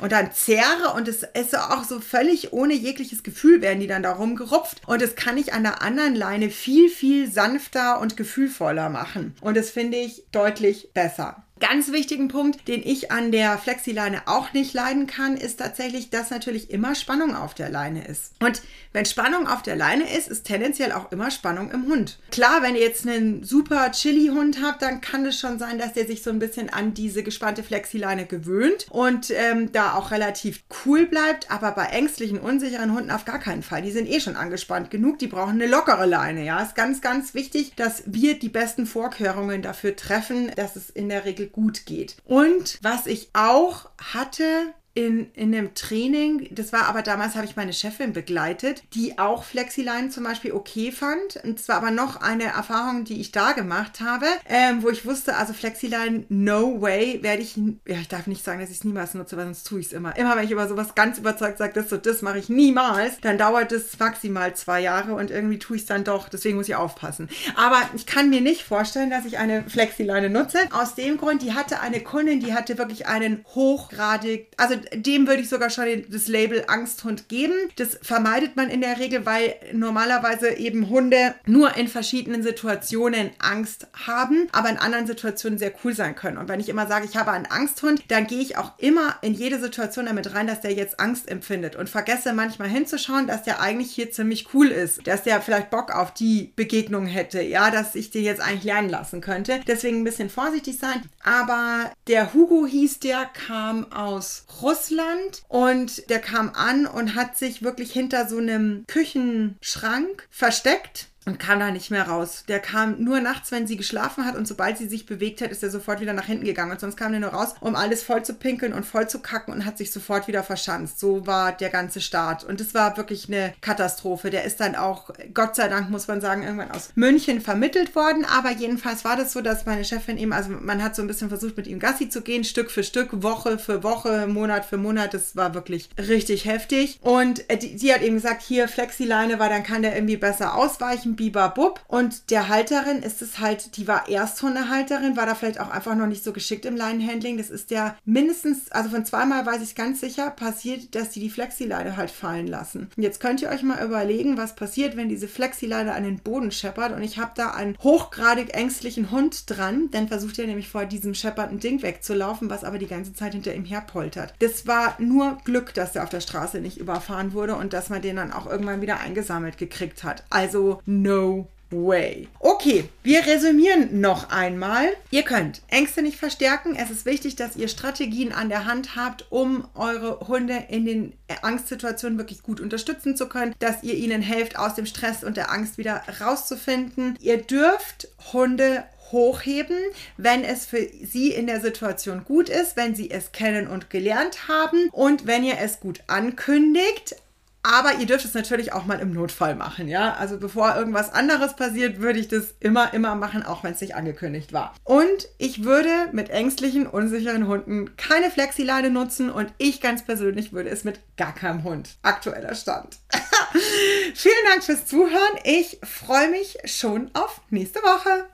und 0.00 0.12
dann 0.12 0.32
zerre 0.32 0.92
und 0.94 1.08
es 1.08 1.22
ist 1.22 1.56
auch 1.56 1.84
so 1.84 2.00
völlig 2.00 2.52
ohne 2.52 2.74
jegliches 2.74 3.22
Gefühl 3.22 3.62
werden 3.62 3.80
die 3.80 3.86
dann 3.86 4.02
da 4.02 4.12
rumgerupft 4.12 4.82
und 4.86 5.02
das 5.02 5.14
kann 5.14 5.38
ich 5.38 5.52
an 5.52 5.62
der 5.62 5.82
anderen 5.82 6.14
Leine 6.14 6.50
viel, 6.50 6.88
viel 6.88 7.30
sanfter 7.30 8.00
und 8.00 8.16
gefühlvoller 8.16 8.88
machen 8.88 9.34
und 9.40 9.56
das 9.56 9.70
finde 9.70 9.98
ich 9.98 10.24
deutlich 10.32 10.90
besser. 10.94 11.44
Ganz 11.60 11.92
wichtigen 11.92 12.28
Punkt, 12.28 12.66
den 12.66 12.82
ich 12.82 13.12
an 13.12 13.30
der 13.30 13.56
Flexileine 13.58 14.22
auch 14.26 14.52
nicht 14.52 14.74
leiden 14.94 15.06
kann, 15.06 15.36
ist 15.36 15.58
tatsächlich, 15.58 16.10
dass 16.10 16.30
natürlich 16.30 16.70
immer 16.70 16.94
Spannung 16.94 17.34
auf 17.34 17.54
der 17.54 17.68
Leine 17.68 18.06
ist. 18.06 18.32
Und 18.40 18.62
wenn 18.92 19.04
Spannung 19.04 19.48
auf 19.48 19.62
der 19.62 19.76
Leine 19.76 20.04
ist, 20.16 20.28
ist 20.28 20.44
tendenziell 20.44 20.92
auch 20.92 21.10
immer 21.10 21.30
Spannung 21.30 21.70
im 21.72 21.86
Hund. 21.86 22.18
Klar, 22.30 22.62
wenn 22.62 22.76
ihr 22.76 22.82
jetzt 22.82 23.06
einen 23.06 23.42
super 23.42 23.90
Chili-Hund 23.90 24.60
habt, 24.62 24.82
dann 24.82 25.00
kann 25.00 25.26
es 25.26 25.38
schon 25.38 25.58
sein, 25.58 25.78
dass 25.78 25.94
der 25.94 26.06
sich 26.06 26.22
so 26.22 26.30
ein 26.30 26.38
bisschen 26.38 26.70
an 26.70 26.94
diese 26.94 27.22
gespannte 27.22 27.62
Flexileine 27.62 28.26
gewöhnt 28.26 28.86
und 28.90 29.30
ähm, 29.30 29.72
da 29.72 29.94
auch 29.94 30.12
relativ 30.12 30.62
cool 30.84 31.06
bleibt. 31.06 31.50
Aber 31.50 31.72
bei 31.72 31.86
ängstlichen, 31.86 32.38
unsicheren 32.38 32.94
Hunden 32.94 33.10
auf 33.10 33.24
gar 33.24 33.40
keinen 33.40 33.62
Fall. 33.62 33.82
Die 33.82 33.92
sind 33.92 34.08
eh 34.08 34.20
schon 34.20 34.36
angespannt 34.36 34.90
genug, 34.90 35.18
die 35.18 35.26
brauchen 35.26 35.60
eine 35.60 35.66
lockere 35.66 36.06
Leine. 36.06 36.44
Ja, 36.44 36.62
ist 36.62 36.76
ganz, 36.76 37.00
ganz 37.00 37.34
wichtig, 37.34 37.72
dass 37.74 38.04
wir 38.06 38.38
die 38.38 38.48
besten 38.48 38.86
Vorkehrungen 38.86 39.62
dafür 39.62 39.96
treffen, 39.96 40.52
dass 40.54 40.76
es 40.76 40.90
in 40.90 41.08
der 41.08 41.24
Regel 41.24 41.48
gut 41.48 41.86
geht. 41.86 42.16
Und 42.24 42.78
was 42.82 43.06
ich 43.06 43.30
auch 43.32 43.90
hatte, 44.12 44.74
in, 44.94 45.32
in 45.34 45.52
einem 45.52 45.74
Training, 45.74 46.48
das 46.52 46.72
war 46.72 46.86
aber 46.86 47.02
damals, 47.02 47.34
habe 47.34 47.46
ich 47.46 47.56
meine 47.56 47.72
Chefin 47.72 48.12
begleitet, 48.12 48.84
die 48.94 49.18
auch 49.18 49.42
Flexiline 49.42 50.10
zum 50.10 50.22
Beispiel 50.22 50.52
okay 50.52 50.92
fand. 50.92 51.36
Und 51.42 51.58
es 51.58 51.68
war 51.68 51.76
aber 51.76 51.90
noch 51.90 52.20
eine 52.20 52.44
Erfahrung, 52.44 53.04
die 53.04 53.20
ich 53.20 53.32
da 53.32 53.52
gemacht 53.52 54.00
habe, 54.00 54.26
ähm, 54.48 54.84
wo 54.84 54.90
ich 54.90 55.04
wusste, 55.04 55.34
also 55.36 55.52
Flexiline, 55.52 56.24
no 56.28 56.80
way, 56.80 57.18
werde 57.22 57.42
ich, 57.42 57.56
ja, 57.56 57.96
ich 58.00 58.06
darf 58.06 58.28
nicht 58.28 58.44
sagen, 58.44 58.60
dass 58.60 58.70
ich 58.70 58.78
es 58.78 58.84
niemals 58.84 59.14
nutze, 59.14 59.36
weil 59.36 59.46
sonst 59.46 59.66
tue 59.66 59.80
ich 59.80 59.86
es 59.86 59.92
immer. 59.92 60.16
Immer 60.16 60.36
wenn 60.36 60.44
ich 60.44 60.52
über 60.52 60.68
sowas 60.68 60.94
ganz 60.94 61.18
überzeugt 61.18 61.58
sage, 61.58 61.72
das 61.72 61.90
so, 61.90 61.96
das 61.96 62.22
mache 62.22 62.38
ich 62.38 62.48
niemals, 62.48 63.18
dann 63.20 63.36
dauert 63.36 63.72
es 63.72 63.98
maximal 63.98 64.54
zwei 64.54 64.80
Jahre 64.80 65.14
und 65.14 65.32
irgendwie 65.32 65.58
tue 65.58 65.76
ich 65.76 65.82
es 65.82 65.88
dann 65.88 66.04
doch. 66.04 66.28
Deswegen 66.28 66.56
muss 66.56 66.68
ich 66.68 66.76
aufpassen. 66.76 67.28
Aber 67.56 67.82
ich 67.96 68.06
kann 68.06 68.30
mir 68.30 68.40
nicht 68.40 68.62
vorstellen, 68.62 69.10
dass 69.10 69.24
ich 69.24 69.38
eine 69.38 69.64
Flexiline 69.68 70.30
nutze. 70.30 70.58
Aus 70.70 70.94
dem 70.94 71.16
Grund, 71.16 71.42
die 71.42 71.52
hatte 71.52 71.80
eine 71.80 72.00
Kundin, 72.00 72.38
die 72.38 72.54
hatte 72.54 72.78
wirklich 72.78 73.08
einen 73.08 73.44
hochgradig, 73.56 74.52
also 74.56 74.76
dem 74.92 75.26
würde 75.26 75.42
ich 75.42 75.48
sogar 75.48 75.70
schon 75.70 76.04
das 76.08 76.28
Label 76.28 76.64
Angsthund 76.66 77.28
geben. 77.28 77.54
Das 77.76 77.98
vermeidet 78.02 78.56
man 78.56 78.70
in 78.70 78.80
der 78.80 78.98
Regel, 78.98 79.26
weil 79.26 79.54
normalerweise 79.72 80.50
eben 80.50 80.88
Hunde 80.88 81.34
nur 81.46 81.76
in 81.76 81.88
verschiedenen 81.88 82.42
Situationen 82.42 83.30
Angst 83.38 83.86
haben, 84.06 84.48
aber 84.52 84.70
in 84.70 84.76
anderen 84.76 85.06
Situationen 85.06 85.58
sehr 85.58 85.72
cool 85.84 85.94
sein 85.94 86.14
können. 86.14 86.38
Und 86.38 86.48
wenn 86.48 86.60
ich 86.60 86.68
immer 86.68 86.86
sage, 86.86 87.06
ich 87.06 87.16
habe 87.16 87.32
einen 87.32 87.46
Angsthund, 87.46 88.02
dann 88.08 88.26
gehe 88.26 88.40
ich 88.40 88.56
auch 88.56 88.72
immer 88.78 89.16
in 89.22 89.34
jede 89.34 89.60
Situation 89.60 90.06
damit 90.06 90.34
rein, 90.34 90.46
dass 90.46 90.60
der 90.60 90.72
jetzt 90.72 91.00
Angst 91.00 91.28
empfindet 91.28 91.76
und 91.76 91.88
vergesse 91.88 92.32
manchmal 92.32 92.68
hinzuschauen, 92.68 93.26
dass 93.26 93.42
der 93.42 93.60
eigentlich 93.60 93.92
hier 93.92 94.10
ziemlich 94.10 94.48
cool 94.54 94.68
ist, 94.68 95.06
dass 95.06 95.22
der 95.22 95.40
vielleicht 95.40 95.70
Bock 95.70 95.90
auf 95.90 96.12
die 96.12 96.52
Begegnung 96.56 97.06
hätte, 97.06 97.42
ja, 97.42 97.70
dass 97.70 97.94
ich 97.94 98.10
den 98.10 98.24
jetzt 98.24 98.40
eigentlich 98.40 98.64
lernen 98.64 98.90
lassen 98.90 99.20
könnte. 99.20 99.60
Deswegen 99.66 99.98
ein 99.98 100.04
bisschen 100.04 100.30
vorsichtig 100.30 100.78
sein. 100.78 101.02
Aber 101.22 101.90
der 102.06 102.34
Hugo 102.34 102.66
hieß, 102.66 103.00
der 103.00 103.24
kam 103.46 103.90
aus 103.92 104.44
Russland 104.60 104.73
Russland 104.74 105.42
und 105.48 106.10
der 106.10 106.18
kam 106.18 106.50
an 106.54 106.86
und 106.86 107.14
hat 107.14 107.36
sich 107.36 107.62
wirklich 107.62 107.92
hinter 107.92 108.28
so 108.28 108.38
einem 108.38 108.84
Küchenschrank 108.88 110.26
versteckt 110.30 111.08
und 111.26 111.38
kam 111.38 111.58
da 111.58 111.70
nicht 111.70 111.90
mehr 111.90 112.08
raus. 112.08 112.44
Der 112.48 112.60
kam 112.60 113.02
nur 113.02 113.20
nachts, 113.20 113.50
wenn 113.52 113.66
sie 113.66 113.76
geschlafen 113.76 114.24
hat 114.24 114.36
und 114.36 114.46
sobald 114.46 114.78
sie 114.78 114.88
sich 114.88 115.06
bewegt 115.06 115.40
hat, 115.40 115.50
ist 115.50 115.62
er 115.62 115.70
sofort 115.70 116.00
wieder 116.00 116.12
nach 116.12 116.26
hinten 116.26 116.44
gegangen. 116.44 116.72
Und 116.72 116.80
sonst 116.80 116.96
kam 116.96 117.14
er 117.14 117.20
nur 117.20 117.30
raus, 117.30 117.54
um 117.60 117.76
alles 117.76 118.02
voll 118.02 118.24
zu 118.24 118.34
pinkeln 118.34 118.72
und 118.72 118.84
voll 118.84 119.08
zu 119.08 119.20
kacken 119.20 119.54
und 119.54 119.64
hat 119.64 119.78
sich 119.78 119.90
sofort 119.90 120.28
wieder 120.28 120.42
verschanzt. 120.42 121.00
So 121.00 121.26
war 121.26 121.52
der 121.52 121.70
ganze 121.70 122.00
Start. 122.00 122.44
Und 122.44 122.60
es 122.60 122.74
war 122.74 122.96
wirklich 122.96 123.28
eine 123.28 123.54
Katastrophe. 123.60 124.30
Der 124.30 124.44
ist 124.44 124.60
dann 124.60 124.74
auch, 124.74 125.10
Gott 125.32 125.56
sei 125.56 125.68
Dank, 125.68 125.90
muss 125.90 126.08
man 126.08 126.20
sagen, 126.20 126.42
irgendwann 126.42 126.70
aus 126.70 126.90
München 126.94 127.40
vermittelt 127.40 127.94
worden. 127.94 128.24
Aber 128.24 128.50
jedenfalls 128.50 129.04
war 129.04 129.16
das 129.16 129.32
so, 129.32 129.40
dass 129.40 129.66
meine 129.66 129.84
Chefin 129.84 130.18
eben, 130.18 130.32
also 130.32 130.50
man 130.50 130.82
hat 130.82 130.94
so 130.94 131.02
ein 131.02 131.08
bisschen 131.08 131.28
versucht, 131.28 131.56
mit 131.56 131.66
ihm 131.66 131.78
Gassi 131.78 132.08
zu 132.08 132.22
gehen, 132.22 132.44
Stück 132.44 132.70
für 132.70 132.84
Stück, 132.84 133.22
Woche 133.22 133.58
für 133.58 133.82
Woche, 133.82 134.26
Monat 134.26 134.64
für 134.64 134.76
Monat. 134.76 135.14
Das 135.14 135.36
war 135.36 135.54
wirklich 135.54 135.88
richtig 135.96 136.44
heftig. 136.44 136.98
Und 137.00 137.44
die, 137.62 137.78
sie 137.78 137.92
hat 137.94 138.02
eben 138.02 138.16
gesagt, 138.16 138.42
hier 138.42 138.68
Flexileine, 138.68 139.38
weil 139.38 139.48
dann 139.48 139.62
kann 139.62 139.82
der 139.82 139.94
irgendwie 139.94 140.16
besser 140.16 140.54
ausweichen 140.54 141.13
Stunden 141.14 141.16
Bibabub. 141.16 141.80
Und 141.88 142.30
der 142.30 142.48
Halterin 142.48 143.02
ist 143.02 143.22
es 143.22 143.38
halt, 143.38 143.76
die 143.76 143.88
war 143.88 144.08
Ersthundehalterin, 144.08 145.16
war 145.16 145.26
da 145.26 145.34
vielleicht 145.34 145.60
auch 145.60 145.70
einfach 145.70 145.94
noch 145.94 146.06
nicht 146.06 146.24
so 146.24 146.32
geschickt 146.32 146.66
im 146.66 146.76
Leinenhandling. 146.76 147.38
Das 147.38 147.50
ist 147.50 147.70
der 147.70 147.96
mindestens, 148.04 148.70
also 148.70 148.90
von 148.90 149.04
zweimal 149.04 149.46
weiß 149.46 149.62
ich 149.62 149.74
ganz 149.74 150.00
sicher, 150.00 150.30
passiert, 150.30 150.94
dass 150.94 151.10
die 151.10 151.20
die 151.20 151.30
Flexileine 151.30 151.96
halt 151.96 152.10
fallen 152.10 152.46
lassen. 152.46 152.90
Und 152.96 153.02
jetzt 153.02 153.20
könnt 153.20 153.42
ihr 153.42 153.48
euch 153.48 153.62
mal 153.62 153.82
überlegen, 153.84 154.36
was 154.36 154.54
passiert, 154.54 154.96
wenn 154.96 155.08
diese 155.08 155.28
Flexileine 155.28 155.94
an 155.94 156.04
den 156.04 156.18
Boden 156.18 156.50
scheppert. 156.50 156.92
Und 156.92 157.02
ich 157.02 157.18
habe 157.18 157.32
da 157.34 157.50
einen 157.50 157.76
hochgradig 157.82 158.54
ängstlichen 158.54 159.10
Hund 159.10 159.50
dran. 159.50 159.88
Dann 159.90 160.08
versucht 160.08 160.38
er 160.38 160.46
nämlich 160.46 160.68
vor 160.68 160.86
diesem 160.86 161.14
scheppernden 161.14 161.60
Ding 161.60 161.82
wegzulaufen, 161.82 162.50
was 162.50 162.64
aber 162.64 162.78
die 162.78 162.86
ganze 162.86 163.14
Zeit 163.14 163.32
hinter 163.32 163.54
ihm 163.54 163.64
herpoltert. 163.64 164.34
Das 164.40 164.66
war 164.66 164.96
nur 164.98 165.38
Glück, 165.44 165.74
dass 165.74 165.96
er 165.96 166.02
auf 166.02 166.10
der 166.10 166.20
Straße 166.20 166.60
nicht 166.60 166.78
überfahren 166.78 167.32
wurde 167.32 167.56
und 167.56 167.72
dass 167.72 167.90
man 167.90 168.02
den 168.02 168.16
dann 168.16 168.32
auch 168.32 168.46
irgendwann 168.46 168.80
wieder 168.80 169.00
eingesammelt 169.00 169.58
gekriegt 169.58 170.04
hat. 170.04 170.24
Also 170.30 170.80
no 171.04 171.48
way. 171.70 172.28
Okay, 172.40 172.88
wir 173.02 173.26
resümieren 173.26 174.00
noch 174.00 174.30
einmal. 174.30 174.88
Ihr 175.10 175.22
könnt 175.22 175.60
Ängste 175.68 176.02
nicht 176.02 176.16
verstärken. 176.16 176.76
Es 176.76 176.90
ist 176.90 177.04
wichtig, 177.04 177.36
dass 177.36 177.56
ihr 177.56 177.68
Strategien 177.68 178.32
an 178.32 178.48
der 178.48 178.64
Hand 178.64 178.96
habt, 178.96 179.26
um 179.30 179.66
eure 179.74 180.20
Hunde 180.28 180.64
in 180.68 180.86
den 180.86 181.12
Angstsituationen 181.42 182.18
wirklich 182.18 182.42
gut 182.42 182.60
unterstützen 182.60 183.16
zu 183.16 183.28
können, 183.28 183.54
dass 183.58 183.82
ihr 183.82 183.94
ihnen 183.94 184.22
helft, 184.22 184.58
aus 184.58 184.74
dem 184.74 184.86
Stress 184.86 185.24
und 185.24 185.36
der 185.36 185.50
Angst 185.50 185.76
wieder 185.76 186.02
rauszufinden. 186.20 187.18
Ihr 187.20 187.38
dürft 187.38 188.08
Hunde 188.32 188.84
hochheben, 189.12 189.78
wenn 190.16 190.44
es 190.44 190.66
für 190.66 190.88
Sie 191.02 191.30
in 191.30 191.46
der 191.46 191.60
Situation 191.60 192.24
gut 192.24 192.48
ist, 192.48 192.76
wenn 192.76 192.94
Sie 192.94 193.10
es 193.10 193.32
kennen 193.32 193.66
und 193.66 193.90
gelernt 193.90 194.48
haben 194.48 194.88
und 194.90 195.26
wenn 195.26 195.44
ihr 195.44 195.58
es 195.60 195.80
gut 195.80 196.00
ankündigt. 196.06 197.16
Aber 197.64 197.94
ihr 197.94 198.04
dürft 198.04 198.26
es 198.26 198.34
natürlich 198.34 198.74
auch 198.74 198.84
mal 198.84 199.00
im 199.00 199.12
Notfall 199.12 199.54
machen, 199.54 199.88
ja. 199.88 200.14
Also 200.14 200.38
bevor 200.38 200.76
irgendwas 200.76 201.12
anderes 201.12 201.56
passiert, 201.56 201.98
würde 201.98 202.18
ich 202.18 202.28
das 202.28 202.54
immer, 202.60 202.92
immer 202.92 203.14
machen, 203.14 203.42
auch 203.42 203.64
wenn 203.64 203.72
es 203.72 203.80
nicht 203.80 203.94
angekündigt 203.94 204.52
war. 204.52 204.74
Und 204.84 205.28
ich 205.38 205.64
würde 205.64 205.88
mit 206.12 206.28
ängstlichen, 206.28 206.86
unsicheren 206.86 207.48
Hunden 207.48 207.96
keine 207.96 208.30
Flexileine 208.30 208.90
nutzen 208.90 209.30
und 209.30 209.50
ich 209.56 209.80
ganz 209.80 210.04
persönlich 210.04 210.52
würde 210.52 210.68
es 210.68 210.84
mit 210.84 211.00
gar 211.16 211.34
keinem 211.34 211.64
Hund. 211.64 211.96
Aktueller 212.02 212.54
Stand. 212.54 212.98
Vielen 214.14 214.34
Dank 214.50 214.62
fürs 214.62 214.84
Zuhören. 214.84 215.38
Ich 215.44 215.80
freue 215.82 216.28
mich 216.28 216.58
schon 216.66 217.10
auf 217.14 217.40
nächste 217.48 217.80
Woche. 217.80 218.26